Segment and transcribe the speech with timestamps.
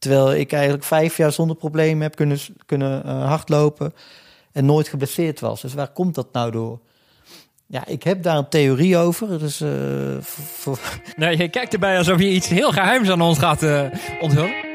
[0.00, 3.92] Terwijl ik eigenlijk vijf jaar zonder problemen heb kunnen, kunnen uh, hardlopen
[4.52, 5.60] en nooit geblesseerd was.
[5.60, 6.78] Dus waar komt dat nou door?
[7.66, 9.38] Ja, ik heb daar een theorie over.
[9.38, 9.60] Dus.
[11.16, 13.84] Nee, je kijkt erbij alsof je iets heel geheims aan ons gaat uh,
[14.20, 14.69] onthullen.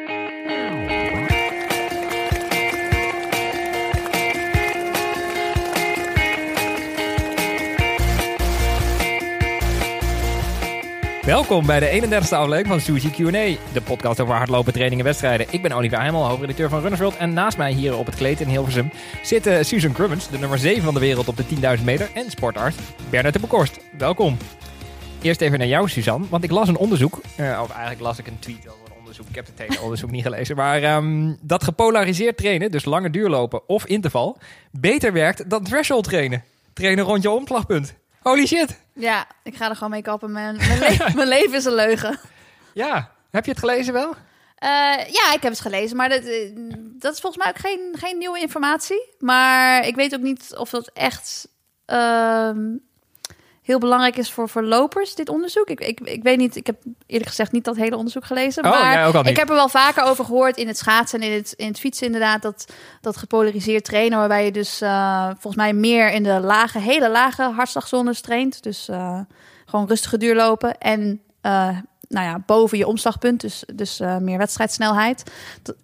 [11.26, 15.47] Welkom bij de 31ste aflevering van Suzy Q&A, de podcast over hardlopen, trainingen en wedstrijden.
[15.49, 17.17] Ik ben Olivier Heimel, hoofdredacteur van Runners World.
[17.17, 18.91] En naast mij hier op het kleed in Hilversum
[19.23, 22.09] zit uh, Susan Crummins, de nummer 7 van de wereld op de 10.000 meter.
[22.14, 22.77] En sportarts
[23.09, 23.80] Bernard de Bekorst.
[23.98, 24.38] Welkom.
[25.22, 27.22] Eerst even naar jou, Suzanne, want ik las een onderzoek.
[27.39, 29.28] Uh, of eigenlijk las ik een tweet over een onderzoek.
[29.28, 30.55] Ik heb het hele onderzoek niet gelezen.
[30.55, 34.38] Maar um, dat gepolariseerd trainen, dus lange duurlopen of interval,
[34.72, 36.44] beter werkt dan threshold trainen.
[36.73, 37.95] Trainen rond je omslagpunt.
[38.28, 38.80] Holy shit.
[38.94, 40.32] Ja, ik ga er gewoon mee kappen.
[40.32, 42.20] Mijn, mijn, le mijn leven is een leugen.
[42.74, 44.10] Ja, heb je het gelezen wel?
[44.10, 47.94] Uh, ja, ik heb het gelezen, maar dat, eh, dat is volgens mij ook geen,
[47.98, 49.14] geen nieuwe informatie.
[49.20, 51.48] Maar ik weet ook niet of dat echt
[51.88, 52.50] uh,
[53.66, 55.69] heel belangrijk is voor, voor lopers, dit onderzoek.
[55.69, 58.66] Ik, ik, ik weet niet, ik heb eerlijk gezegd niet dat hele onderzoek gelezen.
[58.66, 61.53] Oh, maar ik heb er wel vaker over gehoord in het schaatsen en in het,
[61.55, 62.41] in het fietsen inderdaad.
[62.41, 62.66] Dat,
[63.02, 67.43] dat gepolariseerd trainen, waarbij je dus uh, volgens mij meer in de lage, hele lage
[67.43, 68.63] hartslagzones traint.
[68.63, 69.19] Dus uh,
[69.66, 71.77] gewoon rustige duurlopen en uh,
[72.08, 75.23] nou ja, boven je omslagpunt, dus, dus meer wedstrijdsnelheid.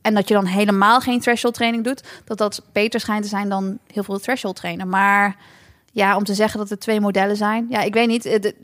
[0.02, 3.50] En dat je dan helemaal geen threshold training doet, dat dat beter schijnt te zijn
[3.50, 4.90] dan heel veel threshold trainen.
[4.90, 5.36] Maar
[5.92, 7.66] ja, om te zeggen dat er twee modellen zijn.
[7.70, 8.24] Ja, ik weet niet.
[8.24, 8.56] De,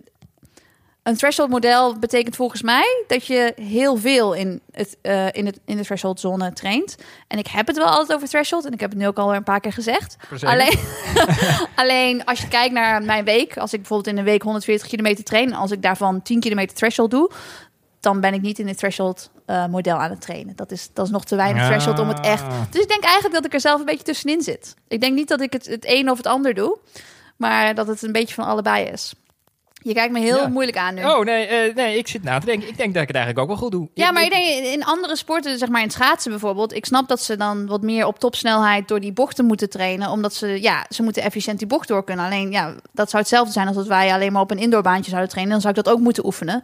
[1.07, 5.59] een threshold model betekent volgens mij dat je heel veel in, het, uh, in, het,
[5.65, 6.95] in de threshold zone traint.
[7.27, 8.65] En ik heb het wel altijd over threshold.
[8.65, 10.15] En ik heb het nu ook al een paar keer gezegd.
[10.41, 10.79] Alleen,
[11.75, 13.57] alleen als je kijkt naar mijn week.
[13.57, 15.53] Als ik bijvoorbeeld in een week 140 kilometer train.
[15.53, 17.31] Als ik daarvan 10 kilometer threshold doe.
[17.99, 20.55] Dan ben ik niet in het threshold uh, model aan het trainen.
[20.55, 21.67] Dat is, dat is nog te weinig ja.
[21.67, 22.43] threshold om het echt...
[22.71, 24.75] Dus ik denk eigenlijk dat ik er zelf een beetje tussenin zit.
[24.87, 26.77] Ik denk niet dat ik het, het een of het ander doe.
[27.37, 29.13] Maar dat het een beetje van allebei is.
[29.81, 30.47] Je kijkt me heel ja.
[30.47, 31.03] moeilijk aan nu.
[31.03, 32.67] Oh, nee, uh, nee, ik zit na te denken.
[32.67, 33.89] Ik denk dat ik het eigenlijk ook wel goed doe.
[33.93, 36.73] Ja, maar ik denk in andere sporten, zeg maar in schaatsen bijvoorbeeld...
[36.73, 40.09] ik snap dat ze dan wat meer op topsnelheid door die bochten moeten trainen...
[40.09, 42.25] omdat ze, ja, ze moeten efficiënt die bocht door kunnen.
[42.25, 45.29] Alleen, ja, dat zou hetzelfde zijn als dat wij alleen maar op een indoorbaantje zouden
[45.29, 45.53] trainen.
[45.53, 46.63] Dan zou ik dat ook moeten oefenen.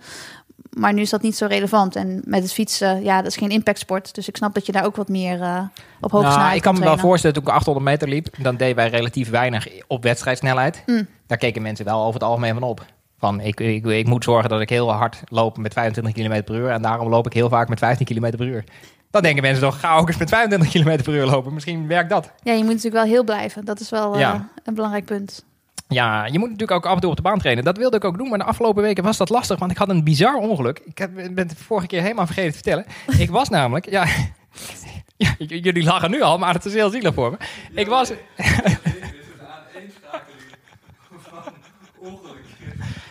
[0.73, 1.95] Maar nu is dat niet zo relevant.
[1.95, 4.15] En met het fietsen, ja, dat is geen impactsport.
[4.15, 5.61] Dus ik snap dat je daar ook wat meer uh,
[6.01, 8.27] op hoge nou, Ik kan me wel voorstellen, toen ik 800 meter liep...
[8.39, 10.83] dan deden wij relatief weinig op wedstrijdsnelheid.
[10.85, 11.07] Mm.
[11.27, 12.85] Daar keken mensen wel over het algemeen van op.
[13.17, 16.55] Van, ik, ik, ik moet zorgen dat ik heel hard loop met 25 km per
[16.55, 16.69] uur...
[16.69, 18.63] en daarom loop ik heel vaak met 15 km per uur.
[19.11, 21.53] Dan denken mensen toch, ga ook eens met 25 km per uur lopen.
[21.53, 22.31] Misschien werkt dat.
[22.43, 23.65] Ja, je moet natuurlijk wel heel blijven.
[23.65, 24.49] Dat is wel uh, Ja.
[24.63, 25.45] een belangrijk punt.
[25.93, 27.63] Ja, je moet natuurlijk ook af en toe op de baan trainen.
[27.63, 29.89] Dat wilde ik ook doen, maar de afgelopen weken was dat lastig, want ik had
[29.89, 30.81] een bizar ongeluk.
[30.85, 32.85] Ik heb, ben het vorige keer helemaal vergeten te vertellen.
[33.21, 34.07] Ik was namelijk, ja,
[35.37, 37.37] jullie lachen nu al, maar het is heel zielig voor me.
[37.73, 38.11] Ik was,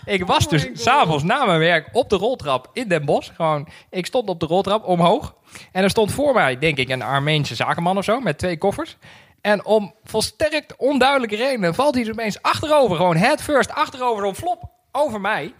[0.04, 3.34] ik was dus s'avonds na mijn werk op de roltrap in Den Bosch.
[3.34, 5.34] Gewoon, ik stond op de roltrap omhoog.
[5.72, 8.96] En er stond voor mij, denk ik, een Armeense zakenman of zo met twee koffers.
[9.42, 12.96] En om volstrekt onduidelijke redenen valt hij dus opeens achterover.
[12.96, 15.54] Gewoon head first achterover, zo'n flop over mij.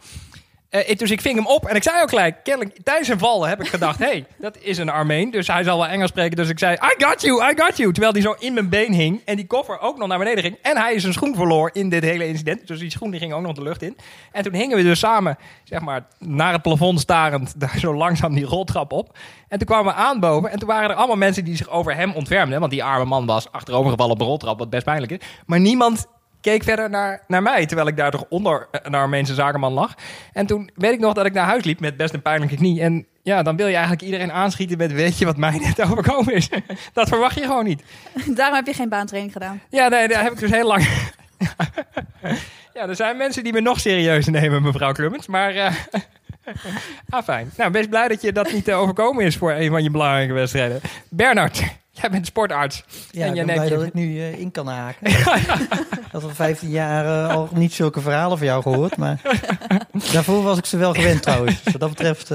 [0.72, 2.36] Eh, dus ik ving hem op en ik zei ook gelijk,
[2.82, 5.86] tijdens zijn vallen heb ik gedacht, hey, dat is een Armeen, dus hij zal wel
[5.86, 6.36] Engels spreken.
[6.36, 7.92] Dus ik zei, I got you, I got you.
[7.92, 10.56] Terwijl hij zo in mijn been hing en die koffer ook nog naar beneden ging.
[10.62, 12.66] En hij zijn schoen verloor in dit hele incident.
[12.66, 13.96] Dus die schoen die ging ook nog de lucht in.
[14.32, 18.34] En toen hingen we dus samen, zeg maar, naar het plafond starend, daar zo langzaam
[18.34, 19.18] die roltrap op.
[19.48, 21.94] En toen kwamen we aan boven en toen waren er allemaal mensen die zich over
[21.94, 22.60] hem ontfermden.
[22.60, 25.18] Want die arme man was achterovergevallen op de roltrap, wat best pijnlijk is.
[25.46, 26.06] Maar niemand
[26.42, 29.94] keek verder naar, naar mij, terwijl ik daar toch onder een Armeense zakenman lag.
[30.32, 32.80] En toen weet ik nog dat ik naar huis liep met best een pijnlijke knie.
[32.80, 36.34] En ja, dan wil je eigenlijk iedereen aanschieten met, weet je wat mij net overkomen
[36.34, 36.48] is?
[36.92, 37.82] dat verwacht je gewoon niet.
[38.36, 39.60] Daarom heb je geen baantraining gedaan.
[39.70, 40.88] Ja, nee, daar heb ik dus heel lang...
[42.74, 45.26] ja, er zijn mensen die me nog serieus nemen, mevrouw Klummens.
[45.26, 45.74] Maar, eh
[47.08, 47.50] ah, fijn.
[47.56, 50.32] Nou, best blij dat je dat niet eh, overkomen is voor een van je belangrijke
[50.32, 50.80] wedstrijden.
[51.08, 51.62] Bernard,
[51.92, 52.84] jij bent sportarts.
[53.10, 55.12] Ja, En ik jij ben neemt je- dat ik nu eh, in kan haken.
[56.12, 58.96] dat al 15 jaar eh, al niet zulke verhalen van jou gehoord.
[58.96, 59.20] Maar
[60.12, 61.62] daarvoor was ik ze wel gewend trouwens.
[61.62, 62.30] Dus wat dat betreft...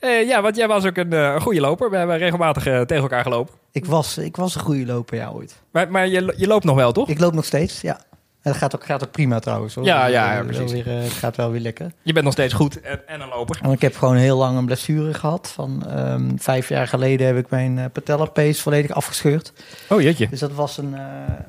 [0.00, 1.90] eh, ja, want jij was ook een, goede loper.
[1.90, 3.54] We hebben regelmatig tegen elkaar gelopen.
[3.72, 5.54] ik, was, ik was een goede loper, ja, ooit.
[5.72, 7.08] Maar, maar je, je loopt nog wel, toch?
[7.08, 8.00] Ik loop nog steeds, ja.
[8.42, 9.74] En dat gaat ook, gaat ook prima trouwens.
[9.74, 9.84] Hoor.
[9.84, 10.72] Ja, ja, Eh, ja, wel precies.
[10.72, 11.92] Weer, eh, het gaat wel weer lekker.
[12.02, 13.58] Je bent nog steeds goed en, en een loper.
[13.62, 15.52] Want ik heb gewoon heel lang een blessure gehad.
[15.54, 19.52] Van ehm, vijf jaar geleden heb ik mijn uh, patellapees volledig afgescheurd.
[19.88, 20.28] Oh jeetje.
[20.28, 21.00] Dus dat was een eh,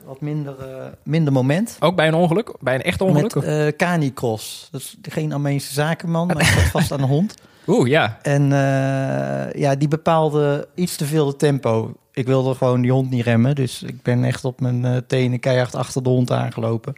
[0.05, 1.77] wat minder, eh, minder moment.
[1.79, 2.55] Ook bij een ongeluk?
[2.59, 3.35] Bij een echt ongeluk?
[3.35, 4.67] Met eh canicross.
[4.71, 7.33] Dat is geen Armeense zakenman, maar ik zat vast aan een hond.
[7.67, 8.19] Oeh, ja.
[8.21, 11.93] En eh, ja, die bepaalde iets te veel de tempo.
[12.13, 13.55] Ik wilde gewoon die hond niet remmen.
[13.55, 16.95] Dus ik ben echt op mijn eh, tenen keihard achter de hond aangelopen.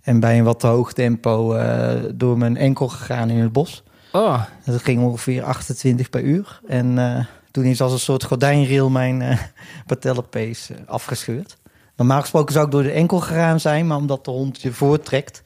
[0.00, 3.82] En bij een wat te hoog tempo eh, door mijn enkel gegaan in het bos.
[4.12, 6.60] Oh, Dat ging ongeveer 28 per uur.
[6.66, 9.38] En eh, toen is als een soort gordijnrail mijn eh
[9.86, 11.56] patellapees afgescheurd.
[11.96, 15.42] Normaal gesproken zou ik door de enkel gegaan zijn, maar omdat de hond je voortrekt,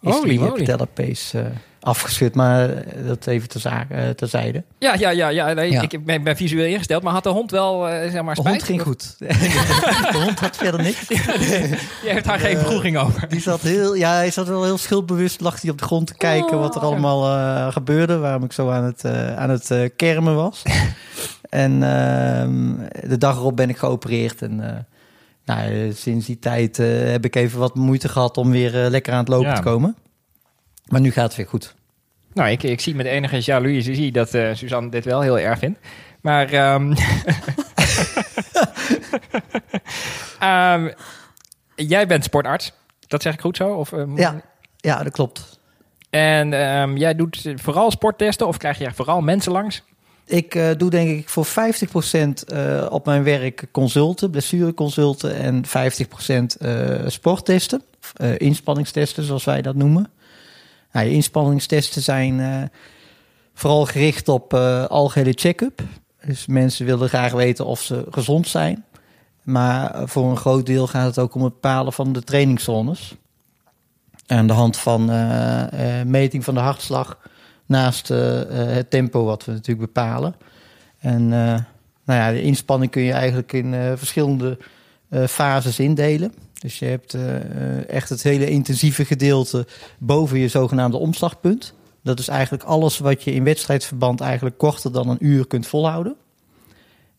[0.00, 1.34] is Holy die patellapees
[1.88, 2.34] eh afgescheurd.
[2.34, 4.62] Maar eh, dat even terza- eh, terzijde.
[4.78, 5.28] ja, ja, ja.
[5.28, 5.82] ja, nee, Ja.
[5.82, 8.56] Ik ben, ben visueel ingesteld, maar had de hond wel, eh, zeg maar, De spijt?
[8.56, 9.14] hond ging goed.
[10.12, 11.06] de hond had verder niks.
[11.06, 11.18] Die
[12.04, 13.28] heeft daar geen vroeging over.
[13.28, 16.14] Die zat heel, ja, hij zat wel heel schuldbewust, lag hij op de grond te
[16.16, 19.88] kijken wat er allemaal eh, gebeurde, waarom ik zo aan het, eh, aan het eh,
[19.96, 20.62] kermen was.
[21.64, 22.74] en ehm,
[23.08, 24.76] de dag erop ben ik geopereerd en eh,
[25.44, 28.90] nou, eh, sinds die tijd eh, heb ik even wat moeite gehad om weer eh,
[28.90, 29.54] lekker aan het lopen Ja.
[29.54, 29.96] te komen.
[30.88, 31.74] Maar nu gaat het weer goed.
[32.38, 35.58] Nou, ik, ik zie met enige jaloezie zie dat eh, Suzanne dit wel heel erg
[35.58, 35.78] vindt.
[36.20, 36.52] Maar
[40.38, 40.88] ehm,
[41.74, 42.72] jij bent sportarts.
[43.06, 43.68] Dat zeg ik goed zo?
[43.68, 44.40] Of, ehm, Ja,
[44.76, 45.58] ja dat klopt.
[46.10, 46.50] En
[46.96, 49.82] jij doet vooral sporttesten of krijg je vooral mensen langs?
[50.28, 51.48] Ik eh, doe denk ik voor 50%
[52.44, 55.68] eh, op mijn werk consulten, blessureconsulten en 50%
[56.58, 60.10] eh sporttesten, of, inspanningstesten zoals wij dat noemen.
[60.92, 62.62] Nou, je inspanningstesten zijn eh,
[63.54, 65.82] vooral gericht op eh, algehele check-up.
[66.24, 68.84] Dus mensen willen graag weten of ze gezond zijn.
[69.42, 73.14] Maar eh, voor een groot deel gaat het ook om het bepalen van de trainingszones.
[74.26, 75.04] Aan de hand van
[76.10, 77.18] meting van de hartslag
[77.66, 80.34] naast het tempo wat we natuurlijk bepalen.
[80.98, 81.64] En nou
[82.04, 84.58] ja, de inspanning kun je eigenlijk in verschillende
[85.10, 86.34] fases indelen.
[86.58, 89.66] Dus je hebt eh, eh, echt het hele intensieve gedeelte
[89.98, 91.74] boven je zogenaamde omslagpunt.
[92.02, 96.16] Dat is eigenlijk alles wat je in wedstrijdverband eigenlijk korter dan een uur kunt volhouden.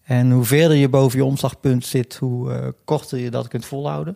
[0.04, 4.16] En hoe verder je boven je omslagpunt zit, hoe eh, korter je dat kunt volhouden.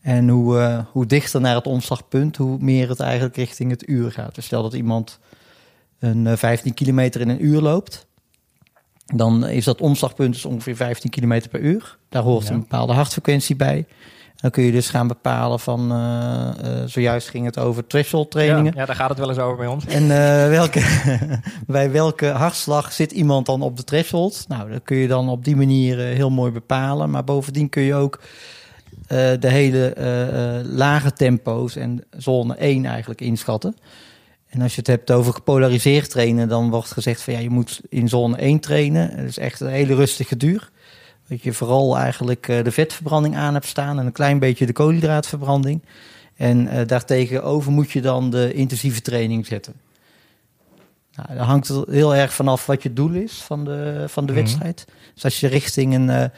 [0.00, 4.34] En hoe, hoe dichter naar het omslagpunt, hoe meer het eigenlijk richting het uur gaat.
[4.34, 5.18] Dus stel dat iemand
[5.98, 8.06] een eh, 15 kilometer in een uur loopt,
[9.14, 11.96] dan is dat omslagpunt dus ongeveer 15 kilometer per uur.
[12.08, 12.52] Daar hoort Ja.
[12.52, 13.86] een bepaalde hartfrequentie bij.
[14.36, 18.72] Dan kun je dus gaan bepalen van, eh, eh, zojuist ging het over threshold trainingen.
[18.74, 19.86] Ja, ja, daar gaat het wel eens over bij ons.
[19.86, 21.08] En eh, welke,
[21.66, 24.44] bij welke hartslag zit iemand dan op de threshold?
[24.48, 27.10] Nou, dat kun je dan op die manier heel mooi bepalen.
[27.10, 28.20] Maar bovendien kun je ook
[29.38, 29.94] de hele
[30.72, 33.76] lage tempo's en zone 1 eigenlijk inschatten.
[34.56, 37.80] En als je het hebt over gepolariseerd trainen, dan wordt gezegd van ja, je moet
[37.88, 39.16] in zone 1 trainen.
[39.16, 40.70] Dat is echt een hele rustige duur.
[41.28, 44.72] Dat je vooral eigenlijk eh, de vetverbranding aan hebt staan en een klein beetje de
[44.72, 45.82] koolhydraatverbranding.
[46.36, 49.72] En eh daartegenover moet je dan de intensieve training zetten.
[51.14, 54.32] Nou, dat hangt er heel erg vanaf wat je doel is van de, van de
[54.32, 54.40] Mhm.
[54.40, 54.84] wedstrijd.
[55.14, 56.30] Dus als je richting een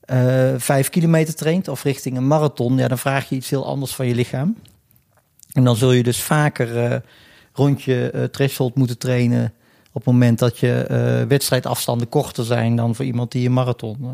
[0.00, 3.94] eh, vijf kilometer traint of richting een marathon, ja, dan vraag je iets heel anders
[3.94, 4.56] van je lichaam.
[5.52, 7.02] En dan zul je dus vaker
[7.52, 9.52] eh, rond je eh, threshold moeten trainen
[9.92, 13.96] op het moment dat je eh, wedstrijdafstanden korter zijn dan voor iemand die een marathon
[14.02, 14.10] eh,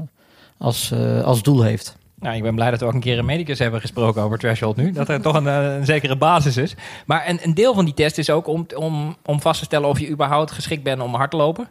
[0.58, 0.92] als,
[1.24, 1.96] als doel heeft.
[2.14, 4.76] Nou, ik ben blij dat we ook een keer een medicus hebben gesproken over threshold
[4.76, 4.92] nu.
[4.92, 6.74] Dat er toch een, een zekere basis is.
[7.06, 9.88] Maar een, een deel van die test is ook om, om, om vast te stellen
[9.88, 11.68] of je überhaupt geschikt bent om hard te lopen.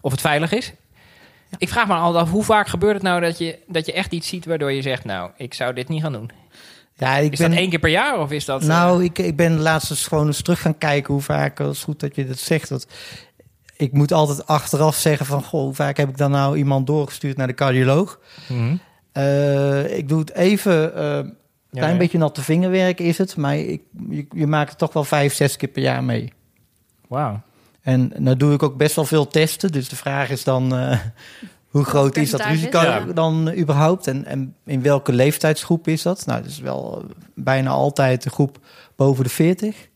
[0.00, 0.72] Of het veilig is.
[1.58, 4.12] Ik vraag me altijd af, hoe vaak gebeurt het nou dat je, dat je echt
[4.12, 6.30] iets ziet waardoor je zegt, nou, ik zou dit niet gaan doen.
[7.00, 8.62] Ja, ik Is ben, dat één keer per jaar of is dat...
[8.62, 11.58] eh, Nou, ik, ik ben laatst eens gewoon eens terug gaan kijken hoe vaak.
[11.58, 12.68] Het is goed dat je dat zegt.
[12.68, 12.86] Dat,
[13.76, 15.42] ik moet altijd achteraf zeggen van...
[15.44, 18.20] Goh, hoe vaak heb ik dan nou iemand doorgestuurd naar de cardioloog?
[18.48, 18.76] mhm.
[19.12, 20.94] Eh, ik doe het even...
[20.94, 21.36] eh, een
[21.70, 21.98] klein ja.
[21.98, 23.36] beetje natte vingerwerk is het.
[23.36, 26.32] Maar ik, je, je maakt het toch wel vijf, zes keer per jaar mee.
[27.08, 27.40] Wauw.
[27.82, 29.72] En nou doe ik ook best wel veel testen.
[29.72, 30.74] Dus de vraag is dan...
[30.76, 30.98] eh,
[31.70, 33.00] hoe groot is dat risico ja.
[33.00, 34.06] dan überhaupt?
[34.06, 36.26] En, en in welke leeftijdsgroep is dat?
[36.26, 38.58] Nou, dat is wel eh, bijna altijd de groep
[38.96, 39.88] boven de 40.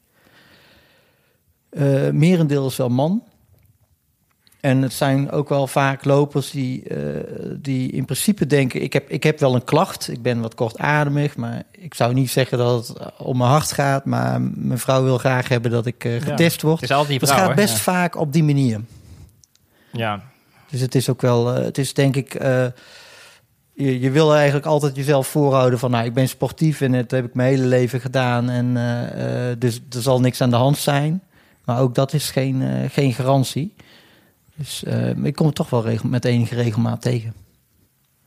[1.71, 3.23] Eh merendeel is wel man.
[4.61, 6.99] En het zijn ook wel vaak lopers die, eh,
[7.57, 8.83] die in principe denken...
[8.83, 11.37] Ik heb, ik heb wel een klacht, ik ben wat kortademig...
[11.37, 14.05] maar ik zou niet zeggen dat het om mijn hart gaat...
[14.05, 16.81] maar mijn vrouw wil graag hebben dat ik getest word.
[16.81, 18.81] Het is altijd die gaat best vaak op die manier.
[19.93, 20.23] Ja.
[20.75, 22.67] Dus het is ook wel, eh, het is denk ik, eh,
[23.73, 27.25] je, je wil eigenlijk altijd jezelf voorhouden van, nou, ik ben sportief en dat heb
[27.25, 31.23] ik mijn hele leven gedaan en eh, dus er zal niks aan de hand zijn.
[31.65, 33.75] Maar ook dat is geen, geen garantie.
[34.55, 34.83] Dus
[35.23, 37.35] ik kom het toch wel regel, met enige regelmaat tegen.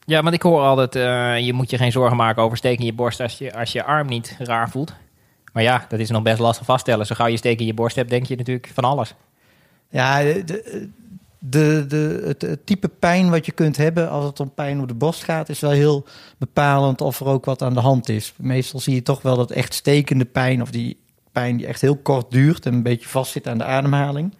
[0.06, 2.86] Ja, want ik hoor altijd, eh, je moet je geen zorgen maken over steek in
[2.86, 4.94] je borst als je, als je arm niet raar voelt.
[5.54, 7.06] Maar ja, dat is nog best lastig vaststellen.
[7.06, 9.14] Zo gauw je steek in je borst hebt, denk je natuurlijk van alles.
[9.90, 10.90] Ja, de, de,
[11.50, 14.88] de, de- het, het type pijn wat je kunt hebben als het om pijn op
[14.88, 16.06] de borst gaat, is wel heel
[16.38, 18.34] bepalend of er ook wat aan de hand is.
[18.38, 20.98] Meestal zie je toch wel dat echt stekende pijn of die
[21.32, 24.34] pijn die echt heel kort duurt en een beetje vastzit aan de ademhaling.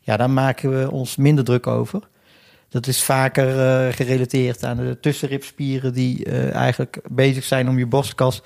[0.00, 2.00] Ja, daar maken we ons minder druk over.
[2.68, 7.86] Dat is vaker eh, gerelateerd aan de tussenribspieren die eh, eigenlijk bezig zijn om je
[7.86, 8.42] borstkas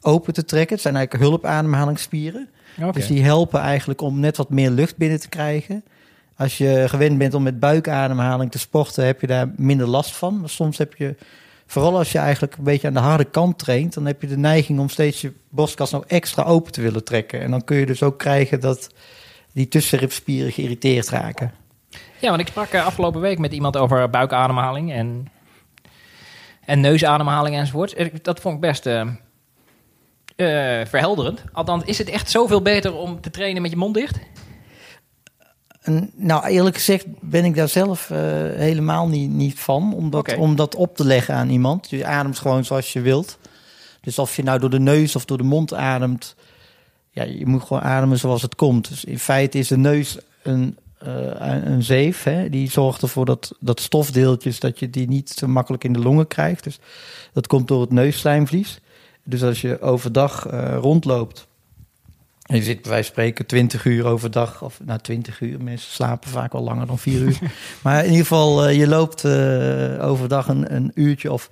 [0.00, 0.72] open te trekken.
[0.74, 2.48] Het zijn eigenlijk hulpademhalingsspieren.
[2.92, 5.84] Dus die helpen eigenlijk om net wat meer lucht binnen te krijgen.
[6.38, 10.40] Als je gewend bent om met buikademhaling te sporten, heb je daar minder last van.
[10.40, 11.16] Maar soms heb je,
[11.66, 14.36] vooral als je eigenlijk een beetje aan de harde kant traint, dan heb je de
[14.36, 17.40] neiging om steeds je borstkas nou extra open te willen trekken.
[17.40, 18.90] En dan kun je dus ook krijgen dat
[19.52, 21.52] die tussenribspieren geïrriteerd raken.
[22.18, 25.28] Ja, want ik sprak eh, afgelopen week met iemand over buikademhaling en,
[26.64, 28.24] en neusademhaling enzovoort.
[28.24, 29.06] Dat vond ik best eh,
[30.86, 31.44] verhelderend.
[31.52, 34.18] Althans, is het echt zoveel beter om te trainen met je mond dicht?
[35.88, 38.18] En, nou, eerlijk gezegd ben ik daar zelf eh,
[38.54, 39.94] helemaal niet, niet van.
[39.94, 41.90] Om dat, om dat op te leggen aan iemand.
[41.90, 43.38] Je ademt gewoon zoals je wilt.
[44.00, 46.34] Dus of je nou door de neus of door de mond ademt.
[47.10, 48.88] Ja, je moet gewoon ademen zoals het komt.
[48.88, 52.22] Dus in feite is de neus een, eh, een een zeef.
[52.22, 52.50] Hè?
[52.50, 56.26] Die zorgt ervoor dat, dat stofdeeltjes, dat je die niet zo makkelijk in de longen
[56.26, 56.64] krijgt.
[56.64, 56.78] Dus
[57.32, 58.80] dat komt door het neusslijmvlies.
[59.24, 61.47] Dus als je overdag eh, rondloopt
[62.48, 65.92] en je zit bij wijze van spreken 20 uur overdag, of nou 20 uur, mensen
[65.92, 67.38] slapen vaak al langer dan 4 uur.
[67.82, 71.50] maar in ieder geval, eh, je loopt eh, overdag een, een uurtje of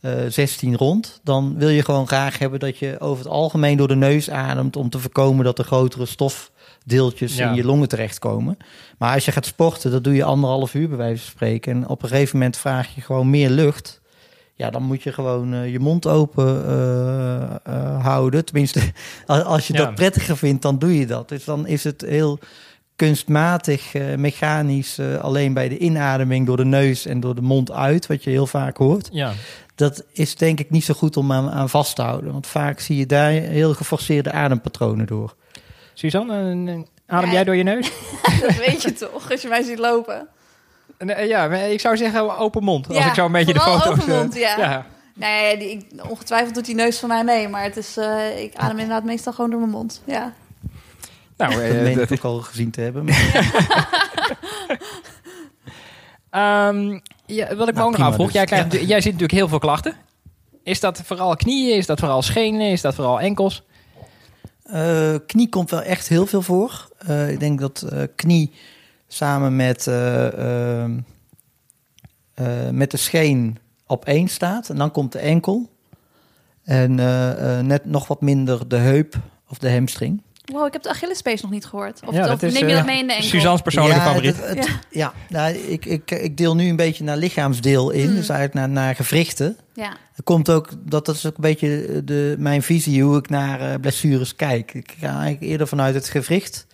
[0.00, 1.20] eh 16 rond.
[1.22, 4.76] Dan wil je gewoon graag hebben dat je over het algemeen door de neus ademt
[4.76, 7.48] om te voorkomen dat er grotere stofdeeltjes Ja.
[7.48, 8.56] in je longen terechtkomen.
[8.98, 11.72] Maar als je gaat sporten, dat doe je anderhalf uur bij wijze van spreken.
[11.72, 14.00] En op een gegeven moment vraag je gewoon meer lucht.
[14.58, 17.42] Ja, dan moet je gewoon eh, je mond open eh,
[17.74, 18.44] eh, houden.
[18.44, 18.80] Tenminste,
[19.26, 19.78] als- je Ja.
[19.84, 21.28] dat prettiger vindt, dan doe je dat.
[21.28, 22.38] Dus dan is het heel
[22.96, 27.72] kunstmatig, eh, mechanisch, eh, alleen bij de inademing door de neus en door de mond
[27.72, 29.08] uit, wat je heel vaak hoort.
[29.12, 29.32] Ja.
[29.74, 32.32] Dat is denk ik niet zo goed om aan, aan vast te houden.
[32.32, 35.34] Want vaak zie je daar heel geforceerde adempatronen door.
[35.94, 36.34] Suzanne,
[37.06, 37.32] adem Ja.
[37.32, 37.90] jij door je neus?
[38.42, 40.28] Dat weet je toch, als je mij ziet lopen.
[40.98, 42.88] Nee, eh, ja, ik zou zeggen open mond.
[42.88, 43.86] Als Ja, ik zo een beetje de foto's...
[43.86, 44.58] open eh, mond, ja.
[44.58, 44.86] ja.
[45.14, 47.48] Nee, die, ik- ongetwijfeld doet die neus van mij mee.
[47.48, 50.02] Maar het is, eh, ik adem inderdaad meestal gewoon door mijn mond.
[50.04, 50.32] Ja.
[51.36, 53.04] Nou, Dat eh, meen ik ook al gezien te hebben.
[56.30, 58.34] Ehm, ja, wat ik me Nou, ook nog afvroeg, dus.
[58.34, 58.78] jij, krijgt, Ja.
[58.78, 59.94] jij ziet natuurlijk heel veel klachten.
[60.62, 61.76] Is dat vooral knieën?
[61.76, 62.70] Is dat vooral schenen?
[62.70, 63.62] Is dat vooral enkels?
[64.62, 66.88] Eh, knie komt wel echt heel veel voor.
[66.98, 68.52] Eh, ik denk dat eh, knie
[69.08, 70.26] samen met, eh,
[70.82, 70.98] ehm,
[72.34, 74.68] eh, met de scheen op één staat.
[74.68, 75.70] En dan komt de enkel.
[76.64, 79.14] En eh, eh, net nog wat minder de heup
[79.48, 80.22] of de hamstring.
[80.44, 82.00] Wow, ik heb de Achillespees nog niet gehoord.
[82.06, 83.28] Of, Ja, of is, neem je dat mee in de enkel?
[83.28, 84.36] Suzanne's persoonlijke ja, favoriet.
[84.36, 85.12] het- het- ja.
[85.28, 88.08] nou, ik, ik, ik deel nu een beetje naar lichaamsdeel in.
[88.08, 88.14] Mm.
[88.14, 89.56] Dus eigenlijk naar, naar gewrichten.
[89.74, 89.90] Ja.
[90.16, 93.80] Er komt ook, dat, dat is ook een beetje de, mijn visie hoe ik naar
[93.80, 94.74] blessures kijk.
[94.74, 96.66] Ik ga eigenlijk eerder vanuit het gewricht.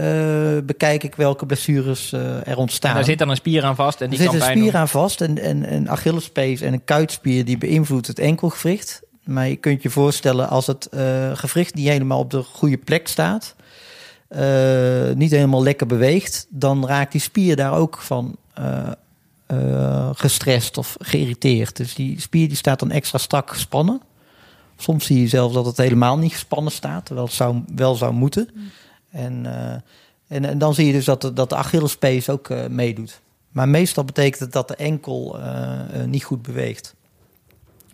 [0.00, 2.94] Eh, bekijk ik welke blessures eh, er ontstaan.
[2.94, 4.70] Daar zit dan een spier aan vast en er die zit kan een pijn spier
[4.70, 4.80] doen.
[4.80, 9.02] aan vast en, en een Achillespees en een kuitspier die beïnvloedt het enkelgewricht.
[9.24, 13.08] Maar je kunt je voorstellen als het eh, gewricht niet helemaal op de goede plek
[13.08, 13.54] staat,
[14.28, 18.36] eh, niet helemaal lekker beweegt, dan raakt die spier daar ook van
[20.14, 21.76] gestrest of geïrriteerd.
[21.76, 24.00] Dus die spier die staat dan extra strak gespannen.
[24.76, 28.12] Soms zie je zelfs dat het helemaal niet gespannen staat, terwijl het zou, wel zou
[28.12, 28.48] moeten.
[29.10, 29.72] En, eh,
[30.36, 33.20] en, en dan zie je dus dat dat de Achillespees ook eh, meedoet.
[33.50, 36.94] Maar meestal betekent het dat de enkel eh, niet goed beweegt.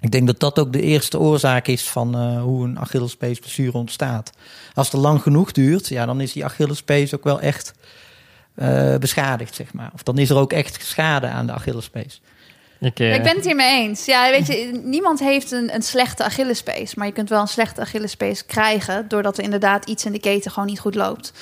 [0.01, 4.33] Ik denk dat dat ook de eerste oorzaak is van hoe een Achillespeesblessure ontstaat.
[4.75, 7.75] Als het lang genoeg duurt, ja, dan is die Achillespees ook wel echt
[9.01, 9.91] beschadigd, zeg maar.
[9.95, 12.21] Of dan is er ook echt schade aan de Achillespees.
[12.80, 14.04] Ik, eh, Ja, ik ben het hiermee eens.
[14.04, 16.95] Ja, weet je, niemand heeft een, een slechte Achillespees.
[16.95, 19.09] Maar je kunt wel een slechte Achillespees krijgen...
[19.09, 21.33] doordat er inderdaad iets in de keten gewoon niet goed loopt.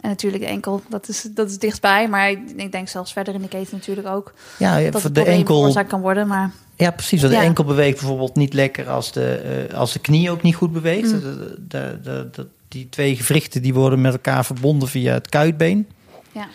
[0.00, 2.08] En natuurlijk de enkel, dat is, dat is dichtbij.
[2.08, 4.32] Maar ik denk zelfs verder in de keten natuurlijk ook...
[4.58, 5.84] Ja, dat voor het de enkel.
[5.86, 6.26] kan worden.
[6.26, 7.20] Maar Ja, precies.
[7.20, 7.42] De Ja.
[7.42, 9.34] enkel beweegt bijvoorbeeld niet lekker als de,
[9.70, 11.12] eh, als de knie ook niet goed beweegt.
[11.12, 11.20] Mm.
[11.20, 15.88] De- de- de- de- die twee gewrichten die worden met elkaar verbonden via het kuitbeen
[16.32, 16.48] ja,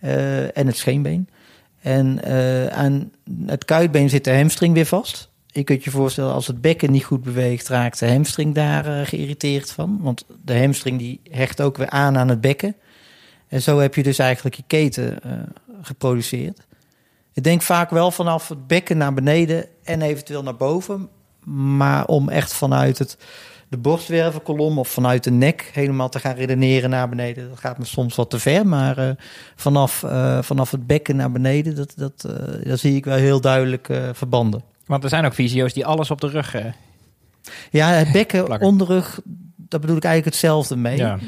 [0.00, 1.28] eh, en het scheenbeen.
[1.84, 3.12] En eh, aan
[3.46, 5.30] het kuitbeen zit de hamstring weer vast.
[5.46, 9.06] Je kunt je voorstellen, als het bekken niet goed beweegt, raakt de hamstring daar eh,
[9.06, 9.98] geïrriteerd van.
[10.00, 12.76] Want de hamstring die hecht ook weer aan aan het bekken.
[13.48, 15.30] En zo heb je dus eigenlijk je keten eh,
[15.82, 16.66] geproduceerd.
[17.32, 21.08] Ik denk vaak wel vanaf het bekken naar beneden en eventueel naar boven.
[21.76, 23.16] Maar om echt vanuit het,
[23.74, 27.48] de borstwervelkolom of vanuit de nek helemaal te gaan redeneren naar beneden.
[27.48, 29.10] Dat gaat me soms wat te ver, maar eh,
[29.56, 33.40] vanaf, eh, vanaf het bekken naar beneden, dat, dat, eh, daar zie ik wel heel
[33.40, 34.62] duidelijk verbanden.
[34.86, 36.56] Want er zijn ook fysio's die alles op de rug...
[37.70, 39.20] Ja, het bekken, onderrug,
[39.56, 40.96] daar bedoel ik eigenlijk hetzelfde mee.
[40.96, 41.18] ja.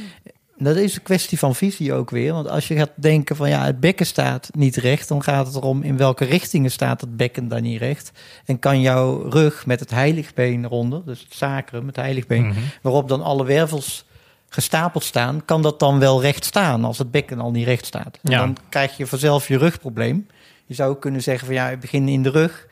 [0.59, 2.33] Dat is een kwestie van visie ook weer.
[2.33, 5.57] Want als je gaat denken van ja, het bekken staat niet recht, dan gaat het
[5.57, 8.11] erom in welke richtingen staat het bekken dan niet recht.
[8.45, 12.59] En kan jouw rug met het heiligbeen eronder, dus het sacrum, het heiligbeen, Mhm.
[12.83, 14.05] waarop dan alle wervels
[14.49, 18.19] gestapeld staan, kan dat dan wel recht staan als het bekken al niet recht staat.
[18.23, 18.39] En Ja.
[18.39, 20.27] Dan krijg je vanzelf je rugprobleem.
[20.67, 22.67] Je zou ook kunnen zeggen van ja, ik begin in de rug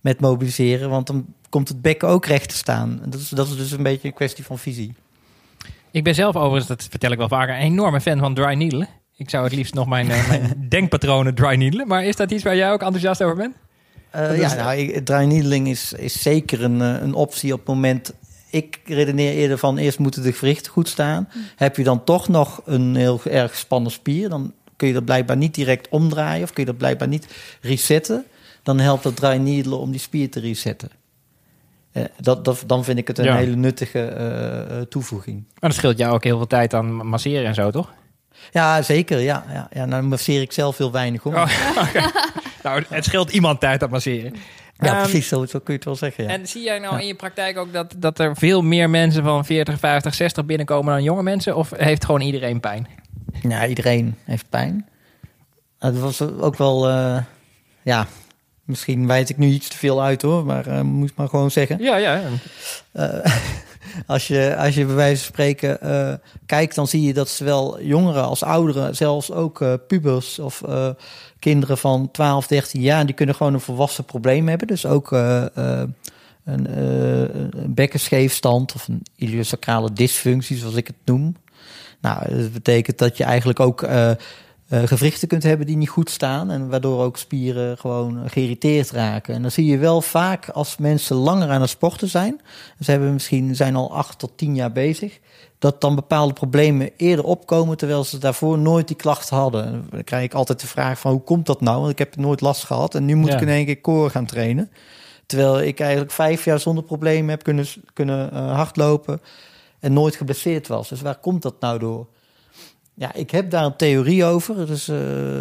[0.00, 3.00] met mobiliseren, want dan komt het bekken ook recht te staan.
[3.06, 4.94] Dat is, dat is dus een beetje een kwestie van visie.
[5.96, 8.86] Ik ben zelf overigens, dat vertel ik wel vaker, een enorme fan van dry needle.
[9.16, 11.86] Ik zou het liefst nog mijn, eh, mijn denkpatronen dry needelen.
[11.88, 13.54] Maar is dat iets waar jij ook enthousiast over bent?
[14.10, 17.68] Eh, ja, nou, ik- dry needling is, is zeker een, eh, een optie op het
[17.68, 18.12] moment.
[18.50, 21.28] Ik redeneer eerder van eerst moeten de gewrichten goed staan.
[21.56, 25.36] Heb je dan toch nog een heel erg gespannen spier, dan kun je dat blijkbaar
[25.36, 27.26] niet direct omdraaien of kun je dat blijkbaar niet
[27.60, 28.24] resetten.
[28.62, 30.90] Dan helpt dat dry needelen om die spier te resetten.
[31.96, 33.36] Eh, dat, dat, dan vind ik het een Ja.
[33.36, 35.44] hele nuttige eh, eh, toevoeging.
[35.48, 37.92] Maar dat scheelt jou ook heel veel tijd aan masseren en zo, toch?
[38.52, 39.18] Ja, zeker.
[39.20, 41.34] Ja, ja, ja, nou masseer ik zelf heel weinig hoor.
[41.34, 41.46] Oh.
[42.62, 44.32] Nou, het scheelt iemand tijd aan masseren.
[44.76, 45.28] ja, Ehm, precies.
[45.28, 46.24] Zo, zo kun je het wel zeggen.
[46.24, 46.30] Ja.
[46.30, 47.00] En zie jij nou Ja.
[47.00, 50.92] in je praktijk ook dat, dat er veel meer mensen van 40, 50, 60 binnenkomen
[50.92, 51.56] dan jonge mensen?
[51.56, 52.86] Of heeft gewoon iedereen pijn?
[53.42, 54.88] Ja, iedereen heeft pijn.
[55.78, 57.18] Het was ook wel, eh,
[57.82, 58.06] ja,
[58.66, 61.50] misschien wijd ik nu iets te veel uit hoor, maar eh moet ik maar gewoon
[61.50, 61.78] zeggen.
[61.82, 62.20] Ja, ja.
[62.92, 63.08] Eh,
[64.06, 66.14] als, je, als je bij wijze van spreken eh,
[66.46, 70.88] kijkt, dan zie je dat zowel jongeren als ouderen, zelfs ook eh, pubers of eh,
[71.38, 74.66] kinderen van 12, 13 jaar, die kunnen gewoon een volwassen probleem hebben.
[74.66, 75.88] Dus ook eh, eh,
[76.44, 81.36] een, eh, een bekkenscheefstand of een iliosacrale dysfunctie, zoals ik het noem.
[82.00, 84.10] Nou, dat betekent dat je eigenlijk ook eh,
[84.68, 86.50] eh, gewrichten kunt hebben die niet goed staan.
[86.50, 89.34] En waardoor ook spieren gewoon geïrriteerd raken.
[89.34, 92.40] En dan zie je wel vaak als mensen langer aan het sporten zijn.
[92.80, 95.18] Ze hebben misschien zijn al acht tot tien jaar bezig.
[95.58, 97.76] Dat dan bepaalde problemen eerder opkomen.
[97.76, 99.64] Terwijl ze daarvoor nooit die klachten hadden.
[99.66, 101.78] En Dan krijg ik altijd de vraag van hoe komt dat nou?
[101.78, 102.94] Want ik heb nooit last gehad.
[102.94, 103.34] En nu moet Ja.
[103.34, 104.70] ik in één keer koor gaan trainen.
[105.26, 109.20] Terwijl ik eigenlijk vijf jaar zonder problemen heb kunnen, kunnen eh, hardlopen
[109.80, 110.88] en nooit geblesseerd was.
[110.88, 112.06] Dus waar komt dat nou door?
[112.98, 114.66] Ja, ik heb daar een theorie over.
[114.66, 114.90] Dus,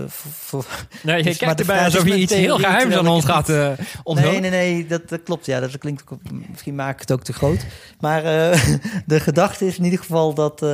[0.07, 0.65] voor,
[1.03, 3.71] Nee, je Dus, kijkt erbij alsof je iets heel geheims aan ons gaat eh
[4.03, 4.41] onthullen.
[4.41, 5.45] Nee, nee, nee, dat, dat klopt.
[5.45, 7.65] Ja, dat klinkt ook, misschien maak ik het ook te groot.
[7.99, 8.63] Maar eh,
[9.05, 10.65] de gedachte is in ieder geval dat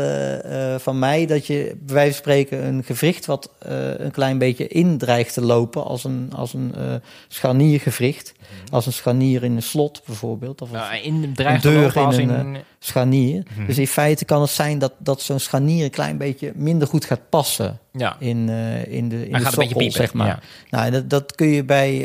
[0.81, 4.97] van mij dat je bij wijze van spreken een gewricht wat een klein beetje in
[4.97, 6.73] dreigt te lopen als een, als een
[7.27, 8.33] scharniergewricht.
[8.71, 10.61] Als een scharnier in een slot bijvoorbeeld.
[10.61, 12.29] Of een Nou, in dreigt te lopen als in...
[12.29, 13.43] een, scharnier.
[13.55, 13.65] Mhm.
[13.65, 17.05] Dus in feite kan het zijn dat, dat zo'n scharnier een klein beetje minder goed
[17.05, 19.91] gaat passen ja, in, eh, in de, in hij de gaat een beetje sokkel, piepen.
[19.91, 20.27] zeg maar.
[20.27, 20.39] Ja.
[20.69, 21.99] Nou, dat, dat, kun je bij,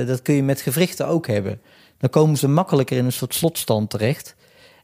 [0.00, 1.60] eh, dat kun je met gewrichten ook hebben.
[1.98, 4.34] Dan komen ze makkelijker in een soort slotstand terecht.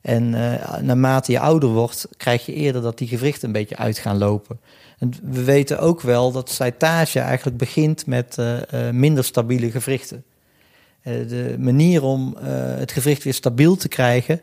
[0.03, 3.99] En eh, naarmate je ouder wordt, krijg je eerder dat die gewrichten een beetje uit
[3.99, 4.61] gaan lopen.
[4.99, 8.37] En we weten ook wel dat slijtage eigenlijk begint met
[8.93, 10.25] minder stabiele gewrichten.
[11.03, 12.37] De manier om
[12.79, 14.41] het gewricht weer stabiel te krijgen